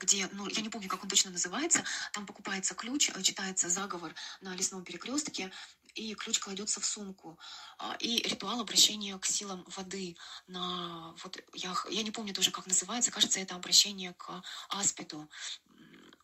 где, 0.00 0.28
ну, 0.32 0.48
я 0.48 0.60
не 0.60 0.68
помню, 0.68 0.88
как 0.88 1.02
он 1.02 1.08
точно 1.08 1.30
называется, 1.30 1.84
там 2.12 2.26
покупается 2.26 2.74
ключ, 2.74 3.10
э, 3.10 3.22
читается 3.22 3.68
заговор 3.68 4.14
на 4.40 4.54
лесном 4.54 4.84
перекрестке, 4.84 5.52
и 5.94 6.14
ключ 6.14 6.38
кладется 6.38 6.80
в 6.80 6.86
сумку. 6.86 7.38
А, 7.78 7.96
и 7.98 8.18
ритуал 8.28 8.60
обращения 8.60 9.18
к 9.18 9.26
силам 9.26 9.64
воды 9.76 10.16
на... 10.46 11.14
Вот 11.22 11.40
я, 11.54 11.74
я 11.90 12.02
не 12.02 12.10
помню 12.10 12.34
тоже, 12.34 12.50
как 12.50 12.66
называется, 12.66 13.10
кажется, 13.10 13.40
это 13.40 13.54
обращение 13.54 14.14
к 14.14 14.42
аспиду. 14.68 15.28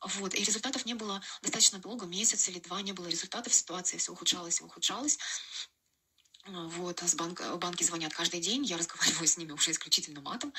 Вот, 0.01 0.35
и 0.35 0.45
результатов 0.45 0.85
не 0.85 0.95
было 0.95 1.23
достаточно 1.41 1.79
долго, 1.79 2.07
месяц 2.07 2.49
или 2.49 2.59
два 2.59 2.83
не 2.83 2.93
было 2.93 3.07
результатов, 3.07 3.55
ситуация 3.55 3.99
все 3.99 4.13
ухудшалась 4.13 4.61
и 4.61 4.65
ухудшалась. 4.65 5.19
Вот, 6.47 7.01
с 7.01 7.15
банка, 7.15 7.57
банки 7.57 7.85
звонят 7.85 8.13
каждый 8.13 8.41
день, 8.41 8.65
я 8.65 8.77
разговариваю 8.77 9.27
с 9.27 9.39
ними 9.39 9.53
уже 9.53 9.71
исключительно 9.71 10.21
матом. 10.21 10.53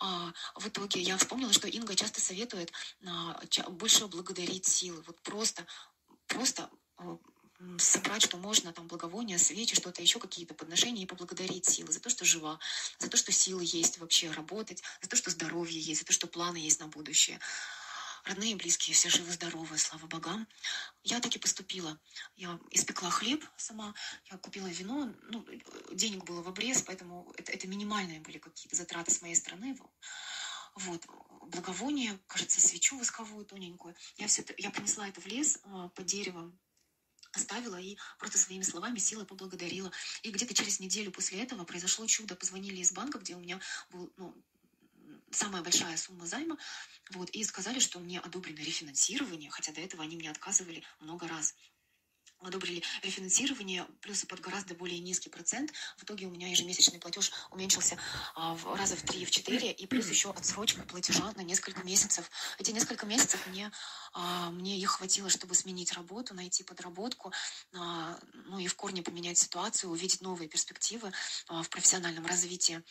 А, 0.00 0.32
в 0.54 0.68
итоге 0.68 1.00
я 1.00 1.16
вспомнила, 1.16 1.52
что 1.52 1.66
Инга 1.66 1.94
часто 1.94 2.20
советует 2.20 2.72
а, 3.06 3.40
больше 3.70 4.06
благодарить 4.06 4.66
силы. 4.66 5.02
Вот 5.06 5.18
просто, 5.22 5.66
просто 6.26 6.68
а, 6.98 7.16
собрать, 7.78 8.22
что 8.22 8.36
можно, 8.36 8.74
там, 8.74 8.86
благовония, 8.86 9.38
свечи, 9.38 9.74
что-то 9.74 10.02
еще, 10.02 10.18
какие-то 10.18 10.52
подношения, 10.52 11.04
и 11.04 11.06
поблагодарить 11.06 11.64
силы 11.64 11.90
за 11.90 12.00
то, 12.00 12.10
что 12.10 12.26
жива, 12.26 12.58
за 12.98 13.08
то, 13.08 13.16
что 13.16 13.32
силы 13.32 13.62
есть 13.64 13.96
вообще 13.98 14.30
работать, 14.30 14.82
за 15.00 15.08
то, 15.08 15.16
что 15.16 15.30
здоровье 15.30 15.80
есть, 15.80 16.00
за 16.00 16.06
то, 16.06 16.12
что 16.12 16.26
планы 16.26 16.58
есть 16.58 16.80
на 16.80 16.88
будущее 16.88 17.40
родные 18.24 18.52
и 18.52 18.56
близкие, 18.56 18.94
все 18.94 19.08
живы-здоровы, 19.08 19.78
слава 19.78 20.06
богам. 20.06 20.48
Я 21.02 21.20
так 21.20 21.34
и 21.36 21.38
поступила. 21.38 22.00
Я 22.36 22.58
испекла 22.70 23.10
хлеб 23.10 23.44
сама, 23.56 23.94
я 24.30 24.38
купила 24.38 24.66
вино, 24.66 25.14
ну, 25.22 25.46
денег 25.92 26.24
было 26.24 26.42
в 26.42 26.48
обрез, 26.48 26.82
поэтому 26.82 27.32
это, 27.36 27.52
это 27.52 27.68
минимальные 27.68 28.20
были 28.20 28.38
какие-то 28.38 28.76
затраты 28.76 29.10
с 29.10 29.22
моей 29.22 29.34
стороны. 29.34 29.78
Вот, 30.74 31.06
благовоние, 31.42 32.18
кажется, 32.26 32.60
свечу 32.60 32.98
восковую 32.98 33.44
тоненькую. 33.44 33.94
Я 34.16 34.26
все 34.26 34.42
это, 34.42 34.54
я 34.58 34.70
принесла 34.70 35.08
это 35.08 35.20
в 35.20 35.26
лес 35.26 35.60
а, 35.64 35.88
под 35.90 36.06
деревом, 36.06 36.58
оставила 37.32 37.80
и 37.80 37.96
просто 38.18 38.38
своими 38.38 38.62
словами 38.62 38.98
силой 38.98 39.26
поблагодарила. 39.26 39.90
И 40.22 40.30
где-то 40.30 40.54
через 40.54 40.80
неделю 40.80 41.12
после 41.12 41.42
этого 41.42 41.64
произошло 41.64 42.06
чудо. 42.06 42.34
Позвонили 42.34 42.76
из 42.76 42.92
банка, 42.92 43.18
где 43.18 43.34
у 43.34 43.40
меня 43.40 43.60
был 43.90 44.12
ну, 44.16 44.34
самая 45.34 45.62
большая 45.62 45.96
сумма 45.96 46.26
займа, 46.26 46.56
вот, 47.10 47.30
и 47.30 47.44
сказали, 47.44 47.78
что 47.80 47.98
мне 47.98 48.20
одобрено 48.20 48.58
рефинансирование, 48.58 49.50
хотя 49.50 49.72
до 49.72 49.80
этого 49.80 50.02
они 50.04 50.16
мне 50.16 50.30
отказывали 50.30 50.82
много 51.00 51.28
раз. 51.28 51.54
одобрили 52.40 52.82
рефинансирование, 53.02 53.86
плюсы 54.02 54.26
под 54.26 54.40
гораздо 54.40 54.74
более 54.74 54.98
низкий 54.98 55.30
процент. 55.30 55.72
В 55.96 56.04
итоге 56.04 56.26
у 56.26 56.30
меня 56.30 56.48
ежемесячный 56.50 57.00
платеж 57.00 57.32
уменьшился 57.50 57.96
а, 58.34 58.54
в 58.54 58.74
раза 58.76 58.96
в 58.96 59.02
три, 59.02 59.24
в 59.24 59.30
четыре, 59.30 59.72
и 59.72 59.86
плюс 59.86 60.08
еще 60.10 60.30
отсрочка 60.30 60.82
платежа 60.82 61.32
на 61.36 61.42
несколько 61.42 61.82
месяцев. 61.84 62.30
Эти 62.58 62.70
несколько 62.70 63.06
месяцев 63.06 63.46
мне, 63.46 63.72
а, 64.12 64.50
мне 64.50 64.78
их 64.78 64.90
хватило, 64.90 65.30
чтобы 65.30 65.54
сменить 65.54 65.92
работу, 65.92 66.34
найти 66.34 66.64
подработку, 66.64 67.32
а, 67.74 68.18
ну 68.32 68.58
и 68.58 68.66
в 68.66 68.74
корне 68.76 69.02
поменять 69.02 69.38
ситуацию, 69.38 69.90
увидеть 69.90 70.20
новые 70.20 70.48
перспективы 70.48 71.12
а, 71.48 71.62
в 71.62 71.70
профессиональном 71.70 72.26
развитии. 72.26 72.82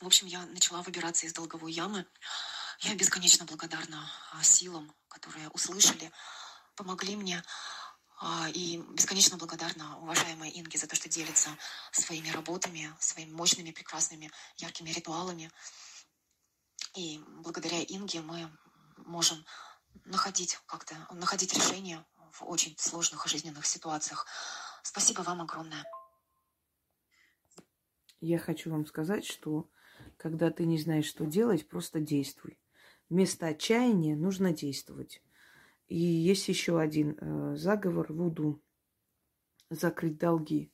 В 0.00 0.06
общем, 0.06 0.26
я 0.26 0.46
начала 0.46 0.80
выбираться 0.80 1.26
из 1.26 1.34
долговой 1.34 1.72
ямы. 1.72 2.06
Я 2.80 2.94
бесконечно 2.94 3.44
благодарна 3.44 4.10
а, 4.32 4.42
силам, 4.42 4.94
которые 5.08 5.50
услышали, 5.50 6.10
помогли 6.74 7.16
мне. 7.16 7.42
А, 8.18 8.48
и 8.48 8.78
бесконечно 8.78 9.36
благодарна 9.36 9.98
уважаемой 9.98 10.50
Инге 10.58 10.78
за 10.78 10.86
то, 10.86 10.96
что 10.96 11.10
делится 11.10 11.50
своими 11.92 12.30
работами, 12.30 12.94
своими 12.98 13.30
мощными, 13.32 13.72
прекрасными, 13.72 14.30
яркими 14.56 14.88
ритуалами. 14.88 15.50
И 16.94 17.22
благодаря 17.26 17.82
Инге 17.82 18.22
мы 18.22 18.50
можем 18.96 19.44
находить 20.06 20.58
как-то, 20.64 20.96
находить 21.10 21.52
решения 21.52 22.06
в 22.32 22.44
очень 22.44 22.74
сложных 22.78 23.26
жизненных 23.26 23.66
ситуациях. 23.66 24.26
Спасибо 24.82 25.20
вам 25.20 25.42
огромное. 25.42 25.84
Я 28.22 28.38
хочу 28.38 28.70
вам 28.70 28.86
сказать, 28.86 29.26
что 29.26 29.68
когда 30.20 30.50
ты 30.50 30.66
не 30.66 30.76
знаешь, 30.76 31.06
что 31.06 31.24
делать, 31.24 31.66
просто 31.66 31.98
действуй. 31.98 32.58
Вместо 33.08 33.46
отчаяния 33.46 34.14
нужно 34.14 34.52
действовать. 34.52 35.22
И 35.88 35.98
есть 35.98 36.46
еще 36.48 36.78
один 36.78 37.16
э, 37.18 37.56
заговор 37.56 38.12
Вуду. 38.12 38.62
Закрыть 39.70 40.18
долги 40.18 40.70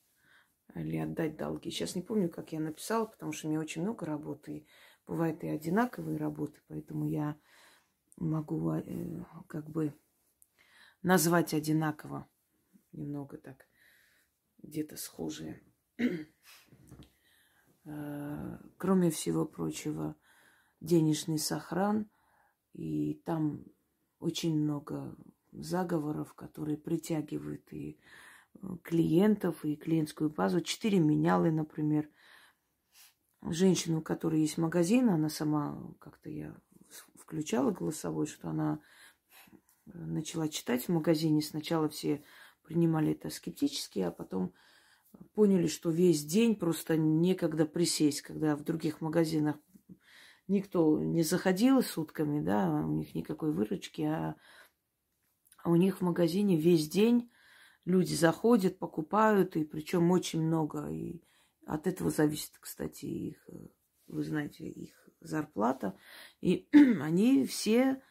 или 0.74 0.96
отдать 0.96 1.36
долги. 1.36 1.70
Сейчас 1.70 1.94
не 1.94 2.02
помню, 2.02 2.28
как 2.28 2.52
я 2.52 2.60
написала, 2.60 3.06
потому 3.06 3.32
что 3.32 3.46
у 3.46 3.50
меня 3.50 3.60
очень 3.60 3.82
много 3.82 4.04
работы. 4.04 4.52
И 4.52 4.66
бывают 5.06 5.44
и 5.44 5.48
одинаковые 5.48 6.16
работы, 6.16 6.60
поэтому 6.66 7.08
я 7.08 7.38
могу 8.16 8.72
э, 8.72 9.22
как 9.46 9.70
бы 9.70 9.94
назвать 11.02 11.54
одинаково. 11.54 12.28
Немного 12.90 13.38
так, 13.38 13.68
где-то 14.58 14.96
схожие. 14.96 15.62
Кроме 18.78 19.10
всего 19.10 19.44
прочего, 19.44 20.16
денежный 20.80 21.38
сохран. 21.38 22.10
И 22.72 23.22
там 23.24 23.64
очень 24.18 24.58
много 24.58 25.16
заговоров, 25.52 26.34
которые 26.34 26.76
притягивают 26.76 27.72
и 27.72 27.98
э, 28.54 28.66
клиентов, 28.82 29.64
и 29.64 29.76
клиентскую 29.76 30.30
базу. 30.30 30.60
Четыре 30.60 30.98
менялы, 30.98 31.50
например. 31.50 32.10
Женщину, 33.42 34.00
у 34.00 34.02
которой 34.02 34.40
есть 34.40 34.58
магазин, 34.58 35.08
она 35.08 35.28
сама, 35.28 35.80
как-то 36.00 36.28
я 36.28 36.56
включала 37.18 37.70
голосовой, 37.70 38.26
что 38.26 38.48
она 38.48 38.80
э, 39.86 39.90
начала 39.94 40.48
читать 40.48 40.84
в 40.84 40.88
магазине. 40.90 41.40
Сначала 41.40 41.88
все 41.88 42.22
принимали 42.62 43.12
это 43.12 43.30
скептически, 43.30 44.00
а 44.00 44.10
потом 44.10 44.52
поняли, 45.34 45.66
что 45.66 45.90
весь 45.90 46.24
день 46.24 46.56
просто 46.56 46.96
некогда 46.96 47.66
присесть, 47.66 48.22
когда 48.22 48.56
в 48.56 48.64
других 48.64 49.00
магазинах 49.00 49.56
никто 50.48 51.02
не 51.02 51.22
заходил 51.22 51.82
сутками, 51.82 52.40
да, 52.40 52.68
у 52.84 52.92
них 52.92 53.14
никакой 53.14 53.52
выручки, 53.52 54.02
а 54.02 54.36
у 55.64 55.76
них 55.76 55.98
в 55.98 56.04
магазине 56.04 56.56
весь 56.56 56.88
день 56.88 57.30
люди 57.84 58.14
заходят, 58.14 58.78
покупают, 58.78 59.56
и 59.56 59.64
причем 59.64 60.10
очень 60.10 60.42
много. 60.42 60.88
И 60.88 61.22
от 61.66 61.86
этого 61.86 62.10
зависит, 62.10 62.52
кстати, 62.60 63.06
их, 63.06 63.48
вы 64.06 64.22
знаете, 64.22 64.68
их 64.68 65.08
зарплата. 65.20 65.98
И 66.40 66.68
они 66.72 67.44
все 67.46 68.02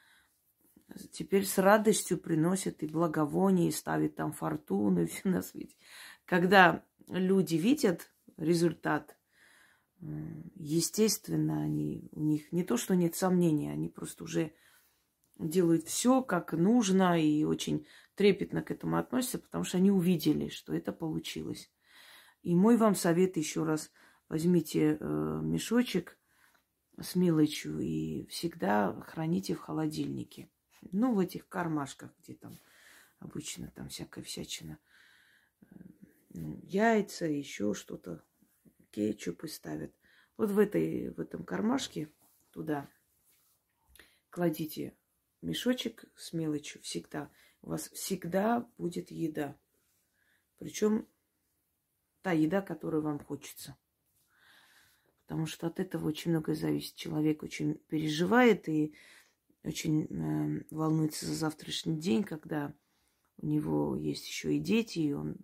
теперь 1.12 1.46
с 1.46 1.58
радостью 1.58 2.18
приносят 2.18 2.84
и 2.84 2.88
благовония, 2.88 3.70
и 3.70 3.72
ставят 3.72 4.16
там 4.16 4.32
фортуны, 4.32 5.06
все 5.08 5.30
на 5.30 5.42
свете. 5.42 5.76
Когда 6.26 6.84
люди 7.08 7.56
видят 7.56 8.12
результат, 8.38 9.18
естественно, 10.56 11.62
они, 11.62 12.10
у 12.12 12.22
них 12.22 12.52
не 12.52 12.64
то, 12.64 12.78
что 12.78 12.96
нет 12.96 13.16
сомнений, 13.16 13.70
они 13.70 13.90
просто 13.90 14.24
уже 14.24 14.54
делают 15.38 15.86
все 15.86 16.22
как 16.22 16.54
нужно 16.54 17.22
и 17.22 17.44
очень 17.44 17.86
трепетно 18.16 18.62
к 18.62 18.72
этому 18.72 18.98
относятся, 18.98 19.40
потому 19.40 19.64
что 19.64 19.78
они 19.78 19.92
увидели, 19.92 20.50
что 20.50 20.74
это 20.74 20.92
получилось. 20.92 21.72
И 22.42 22.56
мой 22.56 22.78
вам 22.78 22.96
совет 22.96 23.38
еще 23.38 23.64
раз, 23.64 23.92
возьмите 24.30 24.98
э, 25.00 25.40
мешочек 25.44 26.18
с 27.00 27.16
мелочью 27.16 27.80
и 27.80 28.26
всегда 28.28 28.94
храните 29.02 29.56
в 29.56 29.60
холодильнике. 29.60 30.50
Ну, 30.92 31.14
в 31.14 31.20
этих 31.20 31.48
кармашках, 31.50 32.12
где 32.22 32.36
там 32.36 32.58
обычно 33.20 33.72
там 33.76 33.90
всякая 33.90 34.24
всячина. 34.24 34.78
Яйца, 36.36 37.26
еще 37.26 37.74
что-то 37.74 38.24
кетчупы 38.92 39.48
ставят. 39.48 39.94
Вот 40.38 40.52
в, 40.52 40.60
этой, 40.60 41.10
в 41.12 41.20
этом 41.20 41.46
кармашке 41.46 42.10
туда 42.52 42.90
кладите 44.30 44.98
мешочек 45.42 46.04
с 46.16 46.34
мелочью 46.34 46.82
всегда. 46.82 47.32
У 47.62 47.70
вас 47.70 47.90
всегда 47.90 48.70
будет 48.78 49.12
еда. 49.12 49.58
Причем 50.58 51.08
та 52.22 52.32
еда, 52.32 52.62
которую 52.62 53.02
вам 53.02 53.20
хочется. 53.20 53.78
Потому 55.22 55.46
что 55.46 55.68
от 55.68 55.80
этого 55.80 56.08
очень 56.08 56.32
многое 56.32 56.56
зависит. 56.56 56.96
Человек 56.96 57.44
очень 57.44 57.76
переживает 57.88 58.68
и 58.68 58.94
очень 59.64 60.04
э, 60.04 60.66
волнуется 60.70 61.26
за 61.26 61.34
завтрашний 61.34 61.98
день, 61.98 62.24
когда 62.24 62.74
у 63.38 63.48
него 63.48 63.96
есть 63.96 64.28
еще 64.28 64.56
и 64.56 64.60
дети, 64.60 65.00
и 65.00 65.14
он 65.14 65.38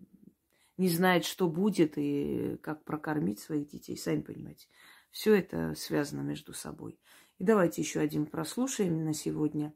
не 0.82 0.90
знает, 0.90 1.26
что 1.26 1.48
будет 1.48 1.94
и 1.96 2.58
как 2.64 2.84
прокормить 2.84 3.40
своих 3.40 3.68
детей. 3.68 3.96
Сами 3.96 4.22
понимаете. 4.22 4.68
Все 5.12 5.36
это 5.36 5.76
связано 5.76 6.22
между 6.22 6.54
собой. 6.54 7.00
И 7.38 7.44
давайте 7.44 7.84
еще 7.84 8.00
один 8.00 8.26
прослушаем 8.26 9.06
на 9.06 9.14
сегодня. 9.14 9.76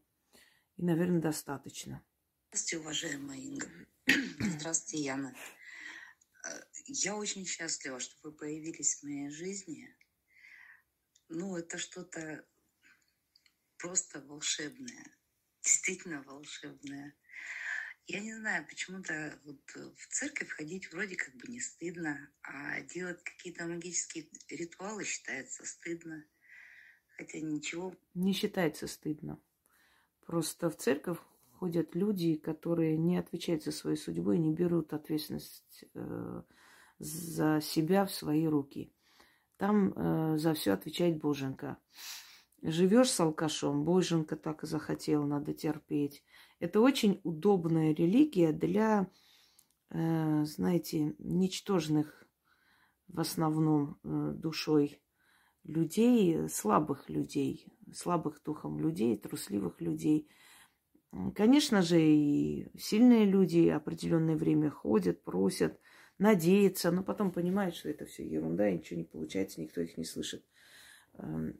И, 0.77 0.83
наверное, 0.83 1.21
достаточно. 1.21 2.03
Здравствуйте, 2.49 2.83
уважаемая 2.83 3.37
Инга. 3.37 3.69
Здравствуйте, 4.39 5.03
Яна. 5.03 5.35
Э, 6.43 6.49
я 6.87 7.15
очень 7.15 7.45
счастлива, 7.45 7.99
что 7.99 8.15
вы 8.23 8.31
появились 8.31 8.95
в 8.95 9.03
моей 9.03 9.29
жизни. 9.29 9.95
Ну, 11.29 11.55
это 11.55 11.77
что-то 11.77 12.43
просто 13.77 14.21
волшебное. 14.21 15.05
Действительно 15.61 16.23
волшебное. 16.23 17.15
Я 18.07 18.19
не 18.19 18.35
знаю, 18.35 18.65
почему-то 18.67 19.39
вот 19.45 19.59
э, 19.75 19.79
в 19.95 20.07
церковь 20.09 20.49
ходить 20.49 20.91
вроде 20.91 21.15
как 21.15 21.33
бы 21.35 21.47
не 21.47 21.59
стыдно, 21.59 22.29
а 22.43 22.81
делать 22.81 23.23
какие-то 23.23 23.65
магические 23.65 24.27
ритуалы 24.49 25.03
считается 25.03 25.65
стыдно. 25.65 26.23
Хотя 27.17 27.39
ничего. 27.39 27.95
Не 28.13 28.33
считается 28.33 28.87
стыдно. 28.87 29.39
Просто 30.25 30.69
в 30.69 30.77
церковь 30.77 31.17
ходят 31.53 31.95
люди, 31.95 32.35
которые 32.35 32.95
не 32.97 33.17
отвечают 33.17 33.63
за 33.63 33.71
свою 33.71 33.97
судьбу 33.97 34.33
и 34.33 34.37
не 34.37 34.53
берут 34.53 34.93
ответственность 34.93 35.85
э, 35.95 36.41
за 36.99 37.59
себя 37.61 38.05
в 38.05 38.13
свои 38.13 38.45
руки. 38.45 38.93
Там 39.57 39.93
э, 39.93 40.37
за 40.37 40.53
все 40.53 40.73
отвечает 40.73 41.17
Боженька. 41.17 41.77
Живешь 42.61 43.11
с 43.11 43.19
алкашом, 43.19 43.83
Боженька 43.83 44.35
так 44.35 44.63
и 44.63 44.67
захотел, 44.67 45.23
надо 45.23 45.53
терпеть. 45.53 46.23
Это 46.59 46.79
очень 46.79 47.19
удобная 47.23 47.93
религия 47.93 48.51
для, 48.51 49.11
э, 49.89 50.45
знаете, 50.45 51.15
ничтожных 51.19 52.25
в 53.07 53.19
основном 53.19 53.99
э, 54.03 54.33
душой 54.35 55.01
людей, 55.63 56.47
слабых 56.49 57.09
людей, 57.09 57.67
слабых 57.93 58.41
духом 58.43 58.79
людей, 58.79 59.17
трусливых 59.17 59.81
людей. 59.81 60.29
Конечно 61.33 61.81
же, 61.81 62.01
и 62.01 62.67
сильные 62.77 63.25
люди 63.25 63.69
определенное 63.69 64.35
время 64.35 64.69
ходят, 64.69 65.23
просят, 65.23 65.79
надеются, 66.17 66.91
но 66.91 67.03
потом 67.03 67.31
понимают, 67.31 67.75
что 67.75 67.89
это 67.89 68.05
все 68.05 68.27
ерунда, 68.27 68.69
и 68.69 68.77
ничего 68.77 68.99
не 68.99 69.05
получается, 69.05 69.61
никто 69.61 69.81
их 69.81 69.97
не 69.97 70.03
слышит. 70.03 70.45
Эм, 71.13 71.59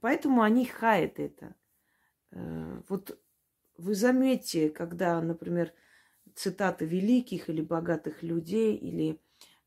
поэтому 0.00 0.42
они 0.42 0.66
хаят 0.66 1.18
это. 1.18 1.54
Э, 2.30 2.80
вот 2.88 3.20
вы 3.82 3.94
заметите, 3.94 4.70
когда, 4.70 5.20
например, 5.20 5.72
цитаты 6.34 6.86
великих 6.86 7.48
или 7.48 7.60
богатых 7.60 8.22
людей, 8.22 8.76
или 8.76 9.20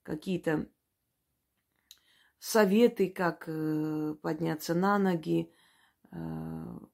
какие-то 0.03 0.67
советы, 2.39 3.09
как 3.09 3.43
э, 3.47 4.15
подняться 4.21 4.73
на 4.73 4.97
ноги, 4.97 5.51
э, 6.11 6.17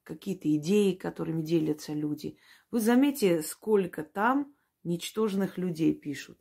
какие-то 0.02 0.54
идеи, 0.56 0.94
которыми 0.94 1.42
делятся 1.42 1.92
люди. 1.92 2.38
Вы 2.70 2.80
заметите, 2.80 3.42
сколько 3.42 4.02
там 4.02 4.52
ничтожных 4.82 5.58
людей 5.58 5.94
пишут. 5.94 6.38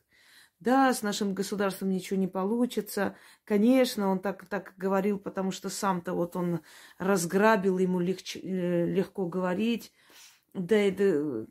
Да, 0.60 0.94
с 0.94 1.02
нашим 1.04 1.34
государством 1.34 1.90
ничего 1.90 2.20
не 2.20 2.28
получится. 2.28 3.16
Конечно, 3.46 4.10
он 4.10 4.20
так, 4.20 4.46
так 4.46 4.74
говорил, 4.78 5.20
потому 5.20 5.52
что 5.52 5.70
сам-то 5.70 6.14
вот 6.14 6.36
он 6.36 6.62
разграбил, 6.98 7.78
ему 7.78 8.00
легче, 8.00 8.40
э, 8.40 8.86
легко 8.86 9.28
говорить. 9.28 9.92
Да, 10.54 10.76
это, 10.76 11.04
э, 11.04 11.46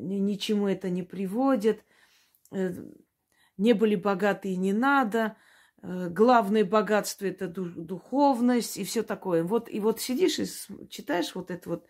ничему 0.00 0.68
это 0.68 0.90
не 0.90 1.02
приводит. 1.02 1.84
Э, 2.52 2.72
не 3.56 3.72
были 3.72 3.96
богатые, 3.96 4.56
не 4.56 4.72
надо. 4.72 5.36
Главное 5.80 6.64
богатство 6.64 7.24
это 7.24 7.46
духовность 7.46 8.76
и 8.76 8.84
все 8.84 9.04
такое. 9.04 9.44
Вот, 9.44 9.68
и 9.70 9.78
вот 9.78 10.00
сидишь 10.00 10.40
и 10.40 10.46
читаешь 10.88 11.36
вот 11.36 11.52
это 11.52 11.68
вот 11.68 11.86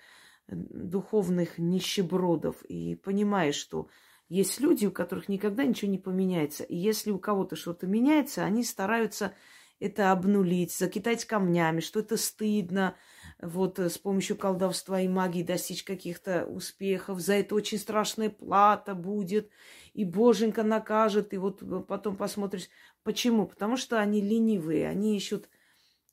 духовных 0.49 1.59
нищебродов 1.59 2.63
и 2.65 2.97
понимаешь, 2.97 3.55
что 3.55 3.89
есть 4.29 4.61
люди, 4.61 4.87
у 4.87 4.91
которых 4.91 5.29
никогда 5.29 5.65
ничего 5.65 5.91
не 5.91 5.99
поменяется. 5.99 6.65
И 6.65 6.77
если 6.77 7.11
у 7.11 7.19
кого-то 7.19 7.57
что-то 7.57 7.87
меняется, 7.87 8.45
они 8.45 8.63
стараются 8.63 9.35
это 9.81 10.11
обнулить, 10.11 10.73
закидать 10.73 11.25
камнями, 11.25 11.81
что 11.81 12.01
это 12.01 12.17
стыдно, 12.17 12.97
вот 13.41 13.79
э, 13.79 13.89
с 13.89 13.99
помощью 13.99 14.37
колдовства 14.37 15.01
и 15.01 15.09
магии 15.09 15.43
достичь 15.43 15.85
каких-то 15.85 16.45
успехов. 16.47 17.21
За 17.21 17.35
это 17.35 17.55
очень 17.55 17.79
страшная 17.79 18.31
плата 18.31 18.95
будет, 18.95 19.51
и 19.95 20.05
боженька 20.05 20.63
накажет, 20.63 21.33
и 21.33 21.39
вот 21.39 21.63
э, 21.63 21.81
потом 21.87 22.17
посмотришь. 22.17 22.69
Почему? 23.05 23.47
Потому 23.47 23.77
что 23.77 24.01
они 24.01 24.21
ленивые, 24.21 24.89
они 24.89 25.17
ищут 25.17 25.49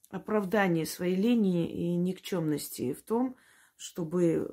оправдание 0.09 0.85
своей 0.85 1.15
лени 1.15 1.69
и 1.69 1.95
никчемности 1.95 2.93
в 2.93 3.03
том, 3.03 3.35
чтобы, 3.75 4.49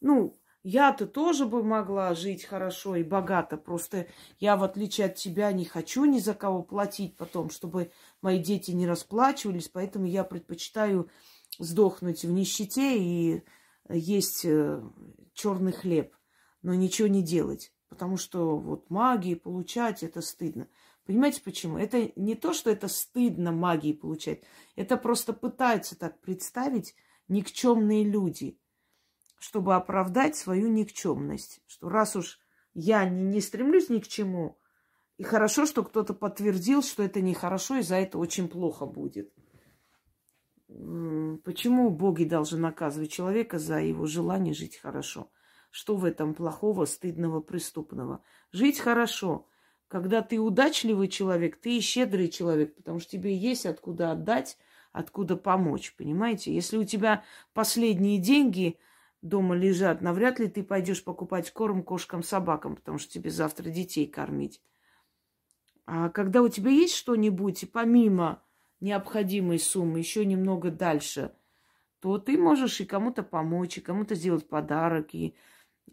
ну, 0.00 0.36
я-то 0.64 1.06
тоже 1.06 1.44
бы 1.44 1.62
могла 1.62 2.14
жить 2.14 2.44
хорошо 2.44 2.96
и 2.96 3.02
богато. 3.02 3.58
Просто 3.58 4.06
я, 4.40 4.56
в 4.56 4.64
отличие 4.64 5.06
от 5.06 5.14
тебя, 5.14 5.52
не 5.52 5.66
хочу 5.66 6.06
ни 6.06 6.18
за 6.18 6.32
кого 6.32 6.62
платить 6.62 7.16
потом, 7.18 7.50
чтобы 7.50 7.92
мои 8.22 8.38
дети 8.38 8.70
не 8.70 8.86
расплачивались. 8.86 9.68
Поэтому 9.68 10.06
я 10.06 10.24
предпочитаю 10.24 11.10
сдохнуть 11.58 12.24
в 12.24 12.30
нищете 12.30 12.98
и 12.98 13.42
есть 13.88 14.44
э, 14.44 14.82
черный 15.34 15.72
хлеб, 15.72 16.14
но 16.62 16.74
ничего 16.74 17.08
не 17.08 17.22
делать. 17.22 17.72
Потому 17.88 18.16
что 18.16 18.56
вот 18.56 18.90
магии 18.90 19.34
получать 19.34 20.02
это 20.02 20.20
стыдно. 20.20 20.68
Понимаете 21.06 21.42
почему? 21.42 21.78
Это 21.78 22.10
не 22.16 22.34
то, 22.34 22.52
что 22.52 22.70
это 22.70 22.88
стыдно 22.88 23.52
магии 23.52 23.92
получать. 23.92 24.42
Это 24.74 24.96
просто 24.96 25.32
пытаются 25.32 25.96
так 25.96 26.20
представить 26.20 26.94
никчемные 27.28 28.04
люди– 28.04 28.58
чтобы 29.44 29.74
оправдать 29.74 30.36
свою 30.36 30.68
никчемность. 30.68 31.60
Что 31.66 31.90
раз 31.90 32.16
уж 32.16 32.40
я 32.72 33.06
не, 33.06 33.24
не 33.24 33.42
стремлюсь 33.42 33.90
ни 33.90 33.98
к 33.98 34.08
чему, 34.08 34.58
и 35.18 35.22
хорошо, 35.22 35.66
что 35.66 35.84
кто-то 35.84 36.14
подтвердил, 36.14 36.82
что 36.82 37.02
это 37.02 37.20
нехорошо, 37.20 37.76
и 37.76 37.82
за 37.82 37.96
это 37.96 38.16
очень 38.16 38.48
плохо 38.48 38.86
будет. 38.86 39.34
Почему 40.66 41.90
боги 41.90 42.24
должны 42.24 42.58
наказывать 42.58 43.12
человека 43.12 43.58
за 43.58 43.80
его 43.80 44.06
желание 44.06 44.54
жить 44.54 44.76
хорошо? 44.76 45.30
Что 45.70 45.96
в 45.96 46.04
этом 46.04 46.34
плохого, 46.34 46.84
стыдного, 46.84 47.40
преступного? 47.40 48.22
Жить 48.52 48.78
хорошо. 48.78 49.48
Когда 49.88 50.22
ты 50.22 50.38
удачливый 50.40 51.08
человек, 51.08 51.56
ты 51.56 51.76
и 51.76 51.80
щедрый 51.80 52.28
человек, 52.28 52.74
потому 52.76 52.98
что 52.98 53.10
тебе 53.10 53.36
есть 53.36 53.66
откуда 53.66 54.12
отдать, 54.12 54.56
откуда 54.92 55.36
помочь, 55.36 55.94
понимаете? 55.96 56.54
Если 56.54 56.76
у 56.76 56.84
тебя 56.84 57.24
последние 57.52 58.18
деньги– 58.18 58.78
дома 59.24 59.56
лежат, 59.56 60.02
навряд 60.02 60.38
ли 60.38 60.48
ты 60.48 60.62
пойдешь 60.62 61.02
покупать 61.02 61.50
корм 61.50 61.82
кошкам, 61.82 62.22
собакам, 62.22 62.76
потому 62.76 62.98
что 62.98 63.10
тебе 63.10 63.30
завтра 63.30 63.70
детей 63.70 64.06
кормить. 64.06 64.62
А 65.86 66.10
когда 66.10 66.42
у 66.42 66.48
тебя 66.48 66.70
есть 66.70 66.94
что-нибудь, 66.94 67.70
помимо 67.72 68.42
необходимой 68.80 69.58
суммы, 69.58 69.98
еще 69.98 70.24
немного 70.24 70.70
дальше, 70.70 71.34
то 72.00 72.18
ты 72.18 72.36
можешь 72.36 72.80
и 72.80 72.84
кому-то 72.84 73.22
помочь, 73.22 73.78
и 73.78 73.80
кому-то 73.80 74.14
сделать 74.14 74.48
подарок, 74.48 75.14
и 75.14 75.34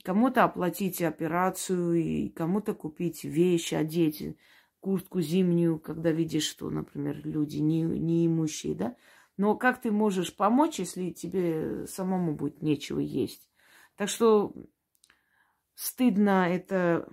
кому-то 0.03 0.43
оплатить 0.43 1.01
операцию, 1.01 1.93
и 1.93 2.29
кому-то 2.29 2.73
купить 2.73 3.23
вещи, 3.23 3.75
одеть, 3.75 4.37
куртку 4.79 5.21
зимнюю, 5.21 5.79
когда 5.79 6.11
видишь, 6.11 6.47
что, 6.47 6.69
например, 6.69 7.21
люди 7.23 7.57
не, 7.57 7.83
неимущие, 7.83 8.75
да, 8.75 8.95
но 9.37 9.55
как 9.55 9.81
ты 9.81 9.91
можешь 9.91 10.35
помочь, 10.35 10.79
если 10.79 11.11
тебе 11.11 11.87
самому 11.87 12.35
будет 12.35 12.61
нечего 12.61 12.99
есть? 12.99 13.49
Так 13.95 14.09
что 14.09 14.53
стыдно 15.75 16.47
это 16.49 17.07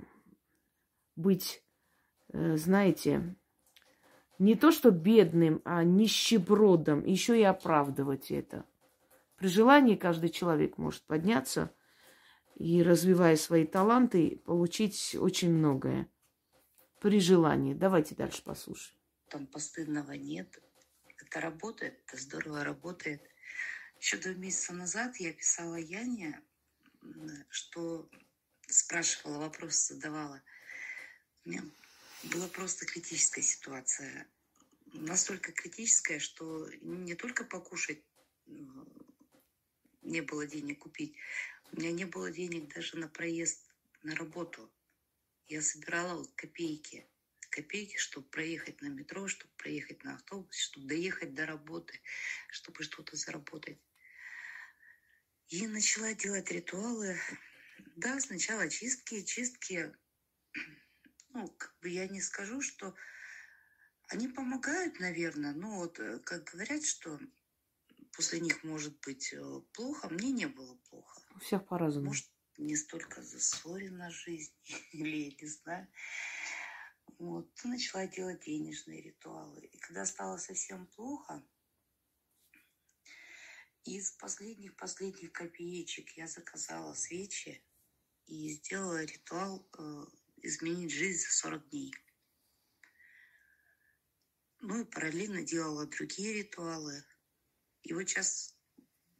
быть, 1.16 1.62
э, 2.32 2.56
знаете, 2.56 3.36
не 4.38 4.54
то 4.54 4.70
что 4.70 4.90
бедным, 4.90 5.60
а 5.64 5.84
нищебродом, 5.84 7.04
еще 7.04 7.38
и 7.38 7.42
оправдывать 7.42 8.30
это. 8.30 8.64
При 9.36 9.48
желании 9.48 9.96
каждый 9.96 10.30
человек 10.30 10.78
может 10.78 11.02
подняться 11.02 11.72
и, 12.56 12.82
развивая 12.82 13.36
свои 13.36 13.66
таланты, 13.66 14.42
получить 14.44 15.16
очень 15.18 15.52
многое. 15.52 16.08
При 17.00 17.20
желании. 17.20 17.74
Давайте 17.74 18.16
дальше 18.16 18.42
послушаем. 18.42 18.98
Там 19.28 19.46
постыдного 19.46 20.12
нет 20.12 20.58
это 21.28 21.40
работает, 21.40 22.00
это 22.06 22.16
здорово 22.16 22.64
работает. 22.64 23.22
Еще 24.00 24.16
два 24.16 24.32
месяца 24.32 24.72
назад 24.72 25.16
я 25.16 25.32
писала 25.32 25.76
Яне, 25.76 26.40
что 27.50 28.08
спрашивала, 28.66 29.38
вопрос 29.38 29.88
задавала. 29.88 30.42
Была 32.24 32.48
просто 32.48 32.86
критическая 32.86 33.42
ситуация. 33.42 34.28
Настолько 34.92 35.52
критическая, 35.52 36.18
что 36.18 36.68
не 36.80 37.14
только 37.14 37.44
покушать 37.44 38.02
не 40.02 40.20
было 40.22 40.46
денег 40.46 40.78
купить, 40.80 41.16
у 41.72 41.78
меня 41.78 41.92
не 41.92 42.04
было 42.04 42.30
денег 42.30 42.72
даже 42.74 42.96
на 42.96 43.08
проезд 43.08 43.70
на 44.02 44.14
работу. 44.14 44.72
Я 45.46 45.62
собирала 45.62 46.24
копейки 46.36 47.08
копейки, 47.50 47.96
чтобы 47.96 48.28
проехать 48.28 48.80
на 48.82 48.86
метро, 48.86 49.26
чтобы 49.26 49.52
проехать 49.56 50.04
на 50.04 50.14
автобусе, 50.14 50.62
чтобы 50.62 50.86
доехать 50.86 51.34
до 51.34 51.46
работы, 51.46 52.00
чтобы 52.50 52.82
что-то 52.82 53.16
заработать. 53.16 53.78
И 55.48 55.66
начала 55.66 56.14
делать 56.14 56.50
ритуалы. 56.50 57.18
Да, 57.96 58.20
сначала 58.20 58.68
чистки, 58.68 59.22
чистки. 59.22 59.92
Ну, 61.30 61.48
как 61.48 61.76
бы 61.80 61.88
я 61.88 62.08
не 62.08 62.20
скажу, 62.20 62.60
что 62.60 62.94
они 64.08 64.28
помогают, 64.28 64.98
наверное. 65.00 65.52
Но 65.52 65.76
вот 65.76 65.98
э, 65.98 66.18
как 66.20 66.44
говорят, 66.44 66.84
что 66.84 67.18
после 68.12 68.40
них 68.40 68.64
может 68.64 68.98
быть 69.00 69.32
э, 69.32 69.60
плохо, 69.72 70.08
мне 70.08 70.30
не 70.32 70.46
было 70.46 70.74
плохо. 70.90 71.20
У 71.34 71.38
всех 71.40 71.66
по-разному. 71.66 72.08
Может, 72.08 72.26
не 72.56 72.76
столько 72.76 73.22
засорена 73.22 74.10
жизнь, 74.10 74.54
или 74.92 75.16
я 75.16 75.36
не 75.40 75.48
знаю. 75.48 75.88
Вот, 77.18 77.50
начала 77.64 78.06
делать 78.06 78.44
денежные 78.44 79.02
ритуалы. 79.02 79.60
И 79.66 79.78
когда 79.78 80.04
стало 80.06 80.36
совсем 80.38 80.86
плохо, 80.86 81.42
из 83.84 84.12
последних-последних 84.12 85.32
копеечек 85.32 86.10
я 86.16 86.26
заказала 86.26 86.94
свечи 86.94 87.62
и 88.26 88.52
сделала 88.52 89.02
ритуал 89.02 89.66
э, 89.78 90.04
изменить 90.42 90.92
жизнь 90.92 91.24
за 91.24 91.30
40 91.30 91.68
дней. 91.70 91.94
Ну 94.60 94.82
и 94.82 94.84
параллельно 94.84 95.42
делала 95.42 95.86
другие 95.86 96.34
ритуалы. 96.34 97.04
И 97.82 97.92
вот 97.92 98.08
сейчас 98.08 98.56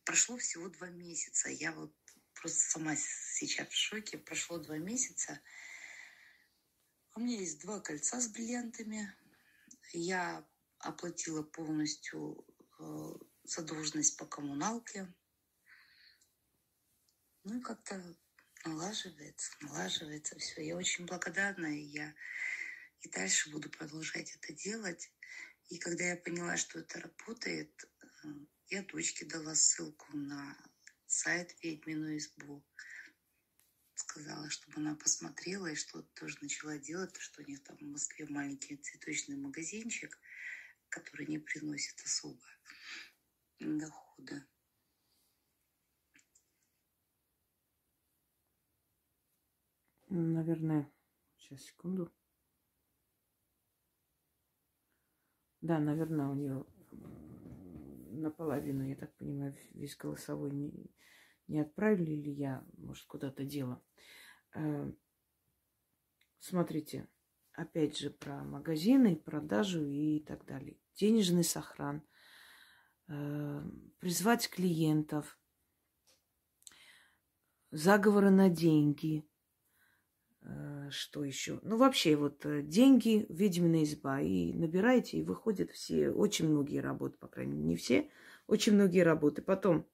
прошло 0.05 0.37
всего 0.37 0.69
два 0.69 0.89
месяца. 0.89 1.49
Я 1.49 1.73
вот 1.73 1.95
просто 2.35 2.59
сама 2.59 2.97
сейчас 2.97 3.69
в 3.69 3.77
шоке. 3.77 4.19
Прошло 4.19 4.59
два 4.59 4.79
месяца– 4.79 5.41
у 7.19 7.21
меня 7.21 7.41
есть 7.41 7.61
два 7.63 7.81
кольца 7.81 8.21
с 8.21 8.29
бриллиантами. 8.29 9.13
Я 9.93 10.47
оплатила 10.79 11.43
полностью 11.43 12.47
э, 12.79 13.13
задолженность 13.43 14.17
по 14.17 14.25
коммуналке. 14.25 15.13
Ну 17.43 17.59
и 17.59 17.61
как-то 17.61 18.17
налаживается, 18.69 19.53
налаживается 19.61 20.39
все. 20.39 20.67
Я 20.67 20.77
очень 20.77 21.07
благодарна, 21.07 21.67
и 21.67 21.83
я 21.83 22.15
и 23.01 23.09
дальше 23.09 23.51
буду 23.51 23.71
продолжать 23.71 24.35
это 24.35 24.53
делать. 24.53 25.11
И 25.69 25.79
когда 25.79 26.05
я 26.05 26.17
поняла, 26.17 26.57
что 26.57 26.81
это 26.81 27.01
работает, 27.01 27.71
э, 28.03 28.29
я 28.69 28.83
дочке 28.83 29.25
дала 29.25 29.55
ссылку 29.55 30.17
на 30.17 30.57
сайт 31.07 31.55
«Ведьмину 31.63 32.17
избу» 32.17 32.65
сказала, 33.95 34.49
чтобы 34.49 34.75
она 34.77 34.95
посмотрела 34.95 35.67
и 35.67 35.75
что-то 35.75 36.09
тоже 36.15 36.39
начала 36.41 36.79
делать, 36.79 37.15
что 37.17 37.43
у 37.43 37.45
них 37.45 37.63
там 37.63 37.77
в 37.77 37.83
Москве 37.83 38.27
маленький 38.29 38.77
цветочный 38.77 39.37
магазинчик, 39.37 40.19
который 40.89 41.27
не 41.27 41.39
приносит 41.39 42.01
особо 42.05 42.45
дохода. 43.59 44.47
Наверное, 50.09 50.91
сейчас, 51.37 51.63
секунду. 51.63 52.13
Да, 55.61 55.79
наверное, 55.79 56.29
у 56.29 56.35
нее 56.35 56.65
наполовину, 58.11 58.85
я 58.85 58.97
так 58.97 59.15
понимаю, 59.17 59.57
весь 59.75 59.97
голосовой 59.97 60.51
не, 60.51 60.91
не 61.47 61.61
отправили 61.61 62.13
или 62.13 62.31
я, 62.31 62.65
может, 62.77 63.05
куда-то 63.07 63.45
дела. 63.45 63.83
Э, 64.55 64.93
смотрите, 66.39 67.09
опять 67.53 67.99
же, 67.99 68.11
про 68.11 68.45
магазины, 68.45 69.17
продажу 69.17 69.85
и 69.85 70.21
так 70.21 70.45
далее. 70.47 70.79
Денежный 70.95 71.45
сохран. 71.45 72.03
Э, 73.09 73.63
призвать 73.99 74.49
клиентов. 74.49 75.39
Заговоры 77.71 78.31
на 78.31 78.49
деньги. 78.49 79.29
Э, 80.89 80.91
что 80.91 81.25
еще? 81.25 81.61
Ну, 81.63 81.77
вообще, 81.77 82.17
вот 82.17 82.45
деньги, 82.67 83.27
ведьмина 83.29 83.85
изба. 83.85 84.21
И 84.21 84.53
набираете, 84.53 85.19
и 85.19 85.23
выходят 85.23 85.71
все, 85.71 86.11
очень 86.11 86.49
многие 86.49 86.81
работы, 86.81 87.17
по 87.19 87.29
крайней 87.29 87.53
мере, 87.53 87.69
не 87.69 87.77
все, 87.77 88.11
очень 88.47 88.75
многие 88.75 89.03
работы. 89.03 89.43
Потом 89.43 89.87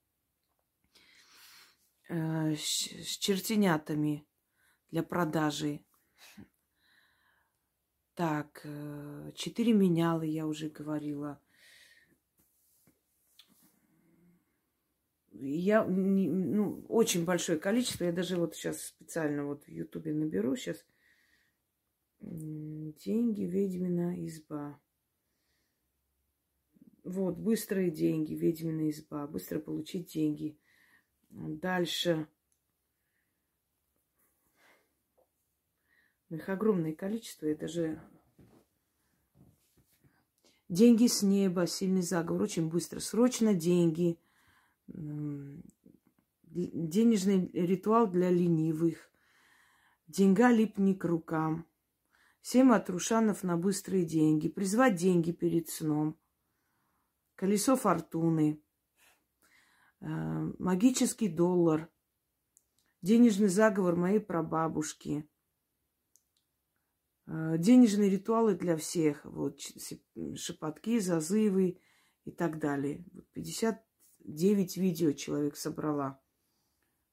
э, 2.08 2.54
с 2.56 3.18
чертенятами 3.18 4.26
для 4.90 5.02
продажи. 5.02 5.84
Так, 8.14 8.60
э, 8.64 9.32
четыре 9.34 9.72
менялы, 9.72 10.26
я 10.26 10.46
уже 10.46 10.68
говорила. 10.68 11.40
Я, 15.36 15.84
ну, 15.84 16.84
очень 16.88 17.24
большое 17.24 17.58
количество. 17.58 18.04
Я 18.04 18.12
даже 18.12 18.36
вот 18.36 18.54
сейчас 18.54 18.82
специально 18.82 19.44
вот 19.44 19.64
в 19.64 19.68
Ютубе 19.68 20.14
наберу 20.14 20.54
сейчас. 20.54 20.86
Деньги, 22.20 23.42
ведьмина 23.42 24.24
изба. 24.26 24.80
Вот, 27.02 27.36
быстрые 27.36 27.90
деньги, 27.90 28.34
ведьмина 28.34 28.88
изба. 28.90 29.26
Быстро 29.26 29.58
получить 29.58 30.12
деньги. 30.12 30.56
Дальше. 31.30 32.28
Их 36.30 36.48
огромное 36.48 36.94
количество. 36.94 37.46
Я 37.46 37.56
даже... 37.56 38.00
Деньги 40.68 41.08
с 41.08 41.22
неба, 41.22 41.66
сильный 41.66 42.02
заговор, 42.02 42.42
очень 42.42 42.68
быстро. 42.68 43.00
Срочно 43.00 43.52
деньги. 43.52 44.16
Денежный 46.46 47.50
ритуал 47.52 48.06
для 48.06 48.30
ленивых. 48.30 49.10
Деньга 50.06 50.50
липни 50.50 50.94
к 50.94 51.04
рукам. 51.04 51.66
Семь 52.42 52.72
отрушанов 52.72 53.42
на 53.42 53.56
быстрые 53.56 54.04
деньги. 54.04 54.48
Призвать 54.48 54.96
деньги 54.96 55.32
перед 55.32 55.68
сном. 55.68 56.18
Колесо 57.36 57.76
фортуны. 57.76 58.64
Э, 60.06 60.52
магический 60.58 61.28
доллар, 61.28 61.88
денежный 63.00 63.48
заговор 63.48 63.96
моей 63.96 64.20
прабабушки, 64.20 65.26
э, 67.26 67.56
денежные 67.56 68.10
ритуалы 68.10 68.54
для 68.54 68.76
всех, 68.76 69.24
вот 69.24 69.60
шепотки, 70.36 70.98
зазывы 70.98 71.80
и 72.26 72.32
так 72.32 72.58
далее. 72.58 73.02
59 74.24 74.76
видео 74.76 75.12
человек 75.12 75.56
собрала, 75.56 76.20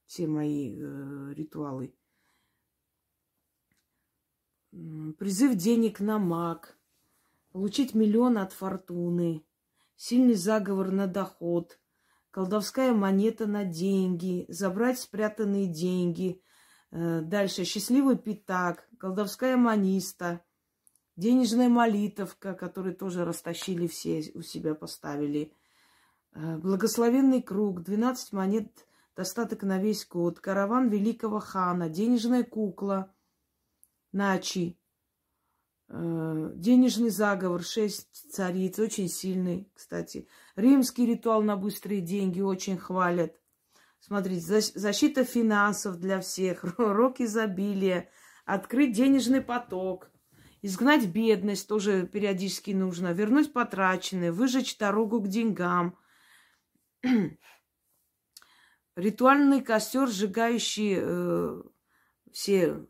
все 0.05 0.27
мои 0.27 0.75
э, 0.75 1.33
ритуалы. 1.33 1.95
Призыв 4.71 5.55
денег 5.55 5.99
на 5.99 6.17
маг, 6.17 6.77
получить 7.51 7.93
миллион 7.93 8.37
от 8.37 8.53
фортуны, 8.53 9.45
сильный 9.95 10.35
заговор 10.35 10.91
на 10.91 11.07
доход– 11.07 11.77
колдовская 12.31 12.93
монета 12.93 13.45
на 13.45 13.65
деньги, 13.65 14.45
забрать 14.47 14.99
спрятанные 14.99 15.67
деньги. 15.67 16.41
Э, 16.91 17.21
дальше 17.21 17.65
счастливый 17.65 18.17
пятак, 18.17 18.87
колдовская 18.97 19.57
маниста, 19.57 20.43
денежная 21.15 21.69
молитовка, 21.69 22.53
которую 22.53 22.95
тоже 22.95 23.25
растащили 23.25 23.87
все, 23.87 24.31
у 24.33 24.41
себя 24.41 24.73
поставили. 24.75 25.53
Э, 26.33 26.57
благословенный 26.57 27.41
круг, 27.41 27.83
12 27.83 28.33
монет, 28.33 28.87
достаток 29.15 29.63
на 29.63 29.77
весь 29.77 30.07
год. 30.07 30.39
Караван 30.39 30.89
великого 30.89 31.39
хана, 31.39 31.89
денежная 31.89 32.43
кукла, 32.43 33.13
начи, 34.11 34.77
Э, 35.93 36.51
денежный 36.55 37.09
заговор, 37.09 37.63
шесть 37.63 38.31
цариц, 38.31 38.79
очень 38.79 39.09
сильный, 39.09 39.69
кстати. 39.75 40.25
Римский 40.55 41.05
ритуал 41.05 41.41
на 41.41 41.57
быстрые 41.57 41.99
деньги 41.99 42.39
очень 42.39 42.77
хвалят. 42.77 43.35
Смотрите, 43.99 44.61
защита 44.61 45.25
финансов 45.25 45.99
для 45.99 46.21
всех, 46.21 46.63
рок 46.77 47.19
изобилия, 47.19 48.09
открыть 48.45 48.93
денежный 48.93 49.41
поток, 49.41 50.09
изгнать 50.61 51.07
бедность 51.07 51.67
тоже 51.67 52.07
периодически 52.07 52.71
нужно, 52.71 53.11
вернуть 53.11 53.51
потраченное, 53.51 54.31
выжечь 54.31 54.77
дорогу 54.77 55.19
к 55.19 55.27
деньгам. 55.27 55.97
Ритуальный 58.95 59.61
костер, 59.61 60.07
сжигающий 60.07 60.97
э, 60.99 61.61
все 62.31 62.85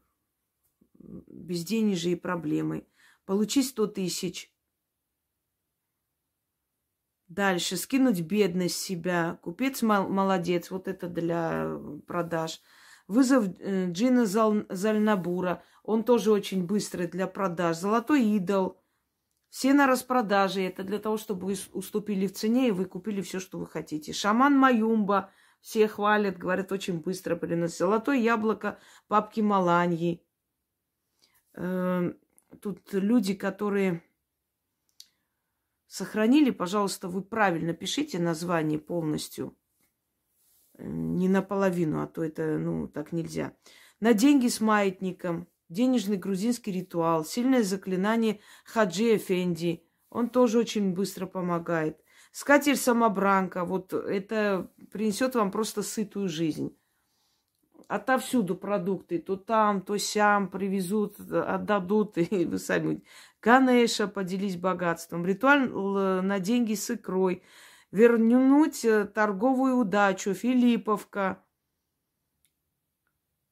безденежье 1.00 2.14
и 2.14 2.16
проблемы. 2.16 2.88
Получи 3.26 3.64
100 3.64 3.88
тысяч. 3.88 4.52
Дальше. 7.28 7.78
Скинуть 7.78 8.22
бедность 8.22 8.78
себя. 8.78 9.40
Купец 9.42 9.82
молодец. 9.82 10.70
Вот 10.70 10.88
это 10.88 11.08
для 11.08 11.78
продаж. 12.06 12.62
Вызов 13.08 13.46
э, 13.60 13.92
Джина 13.92 14.26
Зал, 14.26 14.66
Зальнабура. 14.70 15.64
Он 15.84 16.04
тоже 16.04 16.32
очень 16.32 16.66
быстрый 16.66 17.08
для 17.08 17.28
продаж. 17.28 17.78
Золотой 17.78 18.24
идол. 18.24 18.81
Все 19.52 19.74
на 19.74 19.86
распродаже. 19.86 20.62
Это 20.62 20.84
для 20.84 20.98
того, 20.98 21.18
чтобы 21.18 21.48
вы 21.48 21.56
уступили 21.74 22.26
в 22.26 22.34
цене 22.34 22.70
и 22.70 22.72
вы 22.72 22.86
купили 22.86 23.22
все, 23.22 23.42
что 23.42 23.60
вы 23.60 23.68
хотите. 23.68 24.14
Шаман 24.14 24.58
Маюмба. 24.58 25.30
Все 25.60 25.88
хвалят, 25.88 26.38
говорят, 26.38 26.72
очень 26.72 27.02
быстро 27.02 27.36
приносит. 27.36 27.78
Золотое 27.78 28.18
яблоко 28.18 28.80
папки 29.10 29.42
Маланьи. 29.42 30.26
Эм, 31.54 32.18
тут 32.62 32.94
люди, 32.94 33.36
которые 33.36 34.02
сохранили, 35.86 36.50
пожалуйста, 36.52 37.10
вы 37.10 37.22
правильно 37.22 37.74
пишите 37.74 38.20
название 38.20 38.80
полностью. 38.80 39.56
Э, 40.76 40.88
не 40.88 41.28
наполовину, 41.28 42.02
а 42.02 42.08
то 42.08 42.24
это, 42.24 42.58
ну, 42.58 42.88
так 42.88 43.12
нельзя. 43.12 43.54
На 44.00 44.14
деньги 44.14 44.48
с 44.48 44.62
маятником, 44.62 45.48
денежный 45.72 46.18
грузинский 46.18 46.72
ритуал, 46.72 47.26
сильное 47.26 47.64
заклинание 47.64 48.40
Хаджи 48.66 49.16
Эфенди. 49.16 49.84
Он 50.10 50.30
тоже 50.30 50.60
очень 50.60 50.94
быстро 50.94 51.26
помогает. 51.26 52.00
Скатерть 52.32 52.80
самобранка, 52.80 53.66
вот 53.66 53.94
это 53.94 54.70
принесет 54.92 55.36
вам 55.36 55.52
просто 55.52 55.84
сытую 55.84 56.30
жизнь 56.30 56.76
отовсюду 57.92 58.56
продукты, 58.56 59.20
то 59.20 59.36
там, 59.36 59.82
то 59.82 59.98
сям 59.98 60.48
привезут, 60.48 61.20
отдадут, 61.20 62.18
и 62.18 62.46
вы 62.46 62.58
сами. 62.58 63.04
Ганеша, 63.42 64.08
поделись 64.08 64.56
богатством. 64.56 65.26
Ритуаль 65.26 65.70
на 65.70 66.40
деньги 66.40 66.76
с 66.76 66.90
икрой. 66.90 67.44
Вернуть 67.92 68.86
э, 68.86 69.06
торговую 69.06 69.76
удачу. 69.76 70.34
Филипповка. 70.34 71.44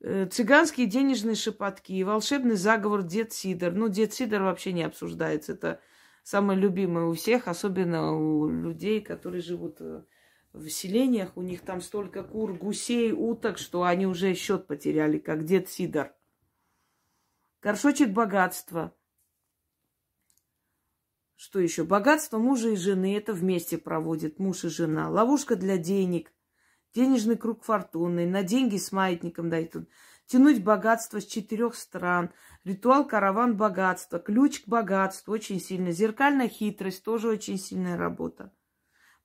Э, 0.02 0.28
цыганские 0.28 0.88
денежные 0.88 1.36
шепотки. 1.36 2.04
Волшебный 2.04 2.56
заговор 2.56 3.04
Дед 3.04 3.34
Сидор. 3.34 3.74
Ну, 3.74 3.89
Дед 3.89 4.14
Сидор 4.14 4.43
вообще 4.43 4.72
не 4.72 4.84
обсуждается. 4.84 5.54
Это 5.54 5.82
самое 6.24 6.60
любимое 6.60 7.06
у 7.06 7.14
всех, 7.14 7.47
особенно 7.47 8.16
у 8.18 8.47
людей, 8.47 9.02
которые 9.02 9.41
живут 9.41 9.78
э, 9.82 10.04
в 10.54 10.70
селениях, 10.70 11.36
у 11.36 11.41
них 11.41 11.62
там 11.62 11.82
столько 11.82 12.24
кур, 12.24 12.54
гусей, 12.54 13.12
уток, 13.12 13.58
что 13.58 13.84
они 13.84 14.08
уже 14.08 14.34
счет 14.34 14.68
потеряли, 14.68 15.18
как 15.18 15.43
дед 15.43 15.70
Сидор. 15.70 16.14
Горшочек 17.62 18.12
богатства. 18.12 18.95
Что 21.36 21.60
еще? 21.60 21.84
Богатство 21.84 22.38
мужа 22.38 22.70
и 22.70 22.76
жены. 22.76 23.18
Это 23.18 23.34
вместе 23.34 23.78
проводят 23.78 24.39
муж 24.39 24.64
и 24.64 24.70
жена. 24.70 25.10
Ловушка 25.10 25.56
для 25.58 25.78
денег. 25.78 26.32
Денежный 26.94 27.38
круг 27.38 27.64
фортуны. 27.64 28.26
На 28.26 28.44
деньги 28.44 28.78
с 28.78 28.92
маятником 28.92 29.50
дают. 29.50 29.76
Тянуть 30.26 30.64
богатство 30.64 31.20
с 31.22 31.26
четырех 31.26 31.76
стран. 31.76 32.32
Ритуал 32.64 33.08
караван 33.08 33.58
богатства. 33.58 34.20
Ключ 34.20 34.62
к 34.62 34.68
богатству. 34.68 35.34
Очень 35.34 35.60
сильно. 35.60 35.92
Зеркальная 35.92 36.48
хитрость. 36.48 37.04
Тоже 37.04 37.30
очень 37.30 37.58
сильная 37.58 37.98
работа. 37.98 38.52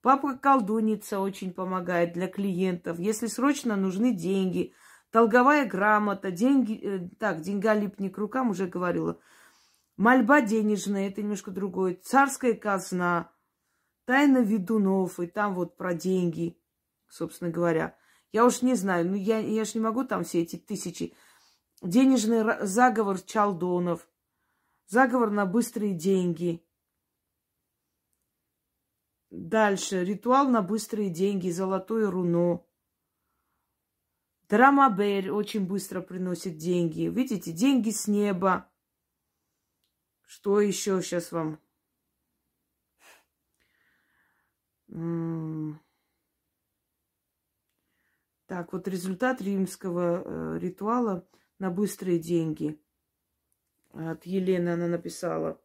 Папа 0.03 0.37
колдунница 0.37 1.21
очень 1.21 1.53
помогает 1.53 2.13
для 2.13 2.29
клиентов. 2.29 2.99
Если 2.99 3.27
срочно 3.27 3.77
нужны 3.77 4.13
деньги, 4.13 4.75
Долговая 5.15 5.65
грамота, 5.65 6.33
деньги, 6.33 6.81
э, 6.83 7.09
так, 7.21 7.41
деньга 7.41 7.73
липни 7.73 8.09
к 8.09 8.19
рукам, 8.19 8.51
уже 8.51 8.67
говорила. 8.67 9.21
Мольба 9.97 10.41
денежная, 10.41 11.07
это 11.09 11.23
немножко 11.23 11.53
другое. 11.53 11.97
Царская 12.03 12.55
казна, 12.55 13.31
тайна 14.07 14.39
ведунов, 14.39 15.21
и 15.21 15.29
там 15.29 15.55
вот 15.55 15.77
про 15.77 15.95
деньги, 15.95 16.59
собственно 17.09 17.51
говоря. 17.51 17.97
Я 18.33 18.45
уж 18.45 18.63
не 18.63 18.75
знаю, 18.75 19.09
ну 19.09 19.15
я, 19.15 19.39
я 19.39 19.65
ж 19.65 19.75
не 19.75 19.81
могу 19.81 20.05
там 20.05 20.25
все 20.25 20.43
эти 20.43 20.57
тысячи. 20.57 21.15
Денежный 21.83 22.67
заговор 22.67 23.21
чалдонов, 23.21 24.09
заговор 24.87 25.31
на 25.31 25.47
быстрые 25.47 25.95
деньги. 25.95 26.65
Дальше. 29.31 30.05
Ритуал 30.05 30.49
на 30.49 30.63
быстрые 30.63 31.11
деньги, 31.11 31.51
золотое 31.51 32.11
руно. 32.11 32.65
Драмабель 34.49 35.31
очень 35.31 35.67
быстро 35.67 36.01
приносит 36.01 36.57
деньги. 36.59 37.09
Видите, 37.09 37.53
деньги 37.53 37.91
с 37.91 38.07
неба. 38.07 38.71
Что 40.23 40.61
еще 40.61 41.03
сейчас 41.03 41.33
вам? 41.33 41.61
Так, 48.47 48.73
вот 48.73 48.87
результат 48.89 49.41
римского 49.41 50.23
э, 50.23 50.59
ритуала 50.59 51.27
на 51.59 51.71
быстрые 51.71 52.19
деньги. 52.19 52.79
От 53.91 54.27
Елены 54.27 54.71
она 54.71 54.87
написала. 54.87 55.61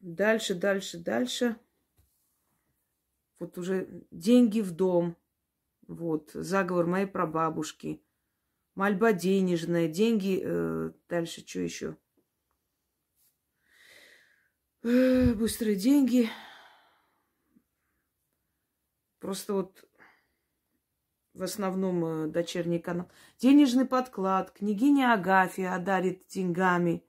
Дальше, 0.00 0.54
дальше, 0.54 0.98
дальше. 0.98 1.56
Вот 3.40 3.58
уже 3.58 4.04
деньги 4.10 4.60
в 4.60 4.70
дом. 4.72 5.16
Вот, 5.88 6.30
заговор 6.32 6.86
моей 6.86 7.06
прабабушки. 7.06 8.00
Мольба 8.76 9.12
денежная, 9.12 9.88
деньги. 9.88 10.40
Э, 10.44 10.92
дальше 11.08 11.44
что 11.44 11.60
еще? 11.60 11.96
Быстрые 14.82 15.74
деньги. 15.74 16.30
Просто 19.20 19.52
вот 19.52 19.88
в 21.34 21.42
основном 21.42 22.04
э, 22.04 22.26
дочерний 22.28 22.78
канал. 22.78 23.08
Денежный 23.38 23.84
подклад. 23.84 24.50
Княгиня 24.50 25.12
Агафья 25.12 25.74
одарит 25.74 26.26
деньгами. 26.26 27.04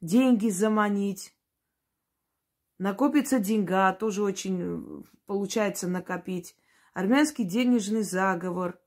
Деньги 0.00 0.48
заманить. 0.48 1.34
Накопится 2.78 3.38
деньга, 3.38 3.92
тоже 3.92 4.22
очень 4.22 4.60
э, 4.60 5.02
получается 5.26 5.88
накопить. 5.88 6.56
Армянский 6.92 7.44
денежный 7.44 8.02
заговор. 8.02 8.80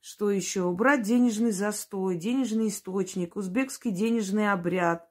Что 0.00 0.30
еще? 0.30 0.62
Убрать 0.62 1.02
денежный 1.02 1.50
застой, 1.52 2.16
денежный 2.16 2.68
источник, 2.68 3.36
узбекский 3.36 3.90
денежный 3.90 4.52
обряд. 4.52 5.10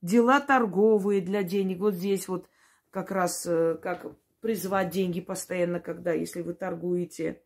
Дела 0.00 0.40
торговые 0.40 1.20
для 1.20 1.42
денег. 1.42 1.80
Вот 1.80 1.94
здесь 1.94 2.28
вот 2.28 2.48
как 2.90 3.10
раз 3.10 3.44
э, 3.46 3.78
как 3.82 4.06
призвать 4.40 4.90
деньги 4.90 5.20
постоянно, 5.20 5.80
когда, 5.80 6.12
если 6.12 6.42
вы 6.42 6.54
торгуете. 6.54 7.42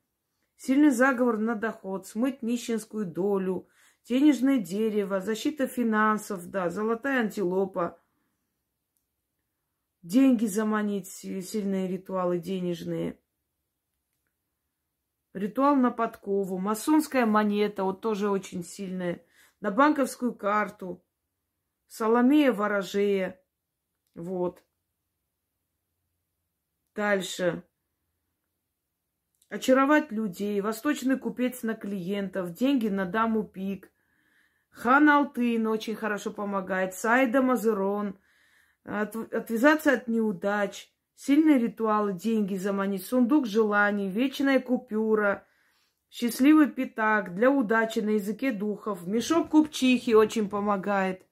Сильный 0.57 0.91
заговор 0.91 1.39
на 1.39 1.55
доход, 1.55 2.07
смыть 2.07 2.43
нищенскую 2.43 3.07
долю, 3.07 3.69
денежное 4.05 4.59
дерево, 4.59 5.21
защита 5.21 5.67
финансов, 5.67 6.49
да, 6.51 6.71
золотая 6.71 7.21
антилопа– 7.21 7.99
деньги 10.05 10.45
заманить, 10.45 11.09
сильные 11.09 11.89
ритуалы 11.89 12.39
денежные. 12.39 13.19
Ритуал 15.33 15.75
на 15.75 15.91
подкову, 15.91 16.59
масонская 16.59 17.27
монета, 17.27 17.83
вот 17.83 18.01
тоже 18.01 18.31
очень 18.31 18.63
сильная, 18.63 19.27
на 19.61 19.73
банковскую 19.73 20.35
карту, 20.35 21.05
Соломея 21.89 22.53
ворожея, 22.53 23.43
вот. 24.15 24.63
Дальше. 26.95 27.63
Очаровать 29.49 30.13
людей, 30.13 30.61
восточный 30.61 31.19
купец 31.19 31.63
на 31.63 31.75
клиентов, 31.75 32.53
деньги 32.53 32.89
на 32.89 33.05
даму 33.05 33.45
пик. 33.45 33.91
Хан 34.71 35.09
Алтын 35.09 35.67
очень 35.67 35.95
хорошо 35.95 36.33
помогает, 36.33 36.95
Сайда 36.95 37.43
Мазерон– 37.43 38.19
от, 38.85 39.17
отвязаться 39.17 39.93
от 39.93 40.09
неудач, 40.09 40.93
сильные 41.15 41.59
ритуалы, 41.59 42.13
деньги 42.13 42.55
заманить, 42.55 43.07
сундук 43.07 43.47
желаний, 43.47 44.11
вечная 44.11 44.61
купюра, 44.61 45.47
счастливый 46.11 46.71
пятак 46.71 47.35
для 47.35 47.51
удачи 47.51 48.01
на 48.01 48.11
языке 48.11 48.53
духов, 48.53 49.07
мешок 49.07 49.51
купчихи 49.51 50.15
очень 50.15 50.49
помогает. 50.49 51.27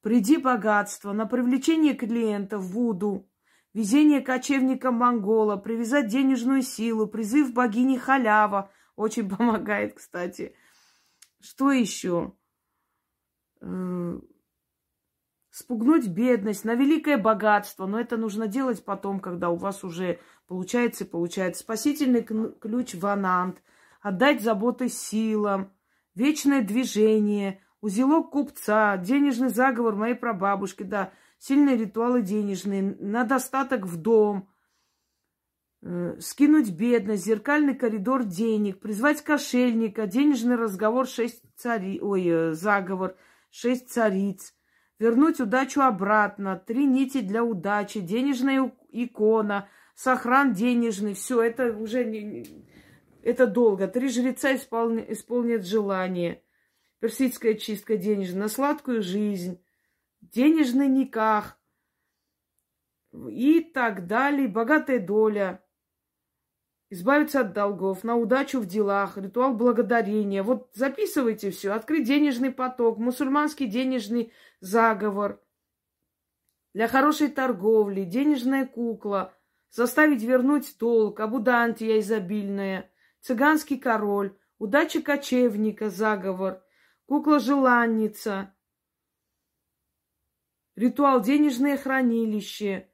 Приди 0.00 0.36
богатство, 0.36 1.12
на 1.12 1.26
привлечение 1.26 1.94
клиентов, 1.94 2.62
Вуду, 2.62 3.28
везение 3.76 4.22
кочевника 4.22 4.90
Монгола, 4.90 5.56
привязать 5.56 6.08
денежную 6.08 6.62
силу, 6.62 7.06
призыв 7.06 7.52
богини 7.52 7.98
Халява 7.98 8.70
очень 8.96 9.28
помогает, 9.36 9.94
кстати. 9.94 10.56
Что 11.42 11.70
еще? 11.70 12.32
Э, 13.60 14.18
спугнуть 15.50 16.08
бедность, 16.08 16.64
на 16.64 16.74
великое 16.74 17.18
богатство. 17.18 17.84
Но 17.84 18.00
это 18.00 18.16
нужно 18.16 18.46
делать 18.46 18.82
потом, 18.82 19.20
когда 19.20 19.50
у 19.50 19.56
вас 19.56 19.84
уже 19.84 20.20
получается 20.46 21.04
и 21.04 21.06
получается. 21.06 21.60
Спасительный 21.60 22.22
ключ 22.22 22.94
в 22.94 23.04
анант, 23.04 23.62
отдать 24.00 24.40
заботы 24.40 24.88
силам, 24.88 25.70
вечное 26.14 26.62
движение, 26.62 27.60
узелок 27.82 28.30
купца, 28.30 28.96
денежный 28.96 29.50
заговор 29.50 29.96
моей 29.96 30.14
прабабушки, 30.14 30.82
да, 30.82 31.12
сильные 31.38 31.76
ритуалы 31.76 32.22
денежные, 32.22 32.82
на 32.82 33.24
достаток 33.24 33.86
в 33.86 33.96
дом, 33.96 34.48
э, 35.82 36.18
скинуть 36.20 36.70
бедность, 36.70 37.24
зеркальный 37.24 37.74
коридор 37.74 38.24
денег, 38.24 38.80
призвать 38.80 39.22
кошельника, 39.22 40.06
денежный 40.06 40.56
разговор, 40.56 41.06
шесть 41.06 41.42
цари, 41.56 42.00
ой, 42.00 42.26
э, 42.26 42.52
заговор, 42.52 43.16
шесть 43.50 43.90
цариц, 43.90 44.54
вернуть 44.98 45.40
удачу 45.40 45.82
обратно, 45.82 46.62
три 46.66 46.86
нити 46.86 47.20
для 47.20 47.44
удачи, 47.44 48.00
денежная 48.00 48.72
икона, 48.90 49.68
сохран 49.94 50.52
денежный, 50.52 51.14
все, 51.14 51.42
это 51.42 51.72
уже 51.76 52.04
не, 52.04 52.66
это 53.26 53.48
долго. 53.48 53.88
Три 53.88 54.08
жреца 54.08 54.54
исполни, 54.54 55.04
исполнят 55.08 55.66
желание. 55.66 56.42
Персидская 57.00 57.54
чистка 57.54 57.96
денежная, 57.96 58.42
на 58.42 58.48
сладкую 58.48 59.02
жизнь, 59.02 59.60
денежный 60.32 60.88
никах 60.88 61.58
и 63.12 63.60
так 63.60 64.06
далее, 64.06 64.48
богатая 64.48 64.98
доля 64.98 65.62
избавиться 66.90 67.40
от 67.40 67.52
долгов, 67.52 68.04
на 68.04 68.16
удачу 68.16 68.60
в 68.60 68.66
делах, 68.66 69.16
ритуал 69.16 69.54
благодарения. 69.54 70.42
Вот 70.42 70.70
записывайте 70.74 71.50
все. 71.50 71.72
Открыть 71.72 72.06
денежный 72.06 72.52
поток, 72.52 72.98
мусульманский 72.98 73.66
денежный 73.66 74.32
заговор, 74.60 75.42
для 76.74 76.88
хорошей 76.88 77.28
торговли, 77.28 78.04
денежная 78.04 78.66
кукла, 78.66 79.34
заставить 79.70 80.22
вернуть 80.22 80.76
долг, 80.78 81.20
абудантия 81.20 82.00
изобильная, 82.00 82.90
цыганский 83.20 83.78
король, 83.78 84.36
удача 84.58 85.00
кочевника, 85.00 85.88
заговор, 85.88 86.62
кукла-желанница, 87.06 88.54
ритуал 90.76 91.20
денежное 91.20 91.76
хранилище, 91.76 92.88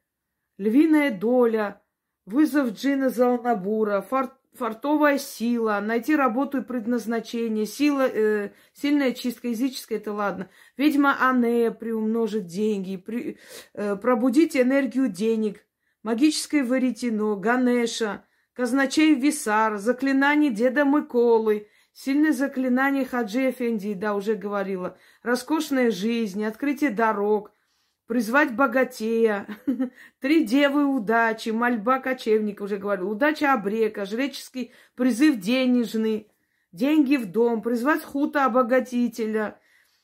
львиная 0.56 1.10
доля– 1.10 1.80
Вызов 2.24 2.74
Джина 2.74 3.10
Залнабура, 3.10 4.00
фарт, 4.00 4.32
фартовая 4.54 5.18
сила, 5.18 5.80
найти 5.82 6.14
работу 6.14 6.58
и 6.58 6.64
предназначение, 6.64 7.66
сила, 7.66 8.06
э, 8.06 8.50
сильная 8.74 9.12
чистка 9.12 9.48
языческая, 9.48 9.98
это 9.98 10.12
ладно. 10.12 10.48
Ведьма 10.76 11.16
Анея 11.28 11.72
приумножит 11.72 12.46
деньги, 12.46 12.96
при, 12.96 13.38
э, 13.74 13.96
пробудить 13.96 14.56
энергию 14.56 15.08
денег, 15.08 15.66
магическое 16.04 16.62
варитино, 16.62 17.34
Ганеша, 17.34 18.24
казначей 18.52 19.14
Висар, 19.14 19.78
заклинание 19.78 20.52
Деда 20.52 20.84
Миколы, 20.84 21.66
сильное 21.92 22.32
заклинание 22.32 23.04
Хаджи 23.04 23.50
Эфенди, 23.50 23.94
да, 23.94 24.14
уже 24.14 24.36
говорила, 24.36 24.96
роскошная 25.24 25.90
жизнь, 25.90 26.44
открытие 26.44 26.90
дорог– 26.90 27.50
призвать 28.06 28.54
богатея, 28.54 29.46
три 30.20 30.44
девы 30.44 30.86
удачи, 30.86 31.50
мольба 31.50 31.98
кочевника, 31.98 32.62
уже 32.62 32.76
говорил, 32.76 33.10
удача 33.10 33.52
обрека, 33.52 34.04
жреческий 34.04 34.72
призыв 34.94 35.36
денежный, 35.38 36.30
деньги 36.72 37.16
в 37.16 37.30
дом, 37.30 37.62
призвать 37.62 38.02
хута 38.02 38.44
обогатителя, 38.44 39.60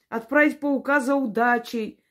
отправить 0.08 0.60
паука 0.60 1.00
за 1.00 1.14
удачей, 1.14 2.02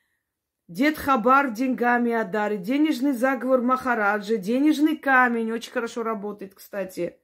Дед 0.68 0.98
Хабар 0.98 1.52
деньгами 1.52 2.12
одарит, 2.12 2.62
денежный 2.62 3.14
заговор 3.14 3.62
Махараджа, 3.62 4.36
денежный 4.36 4.98
камень, 4.98 5.54
очень 5.54 5.72
хорошо 5.72 6.04
работает, 6.04 6.54
кстати. 6.54 7.18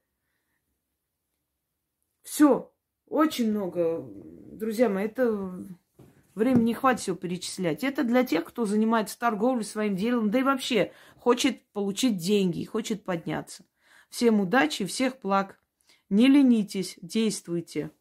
Все, 2.21 2.73
очень 3.05 3.51
много. 3.51 4.01
Друзья 4.53 4.87
мои, 4.87 5.05
это 5.05 5.61
времени 6.35 6.65
не 6.65 6.73
хватит 6.73 7.01
все 7.01 7.15
перечислять. 7.15 7.83
Это 7.83 8.03
для 8.03 8.23
тех, 8.23 8.45
кто 8.45 8.65
занимается 8.65 9.19
торговлей 9.19 9.65
своим 9.65 9.95
делом, 9.95 10.31
да 10.31 10.39
и 10.39 10.43
вообще 10.43 10.91
хочет 11.17 11.63
получить 11.71 12.17
деньги, 12.17 12.65
хочет 12.65 13.03
подняться. 13.03 13.65
Всем 14.09 14.39
удачи, 14.39 14.85
всех 14.85 15.19
благ. 15.21 15.59
Не 16.09 16.27
ленитесь, 16.27 16.97
действуйте. 17.01 17.91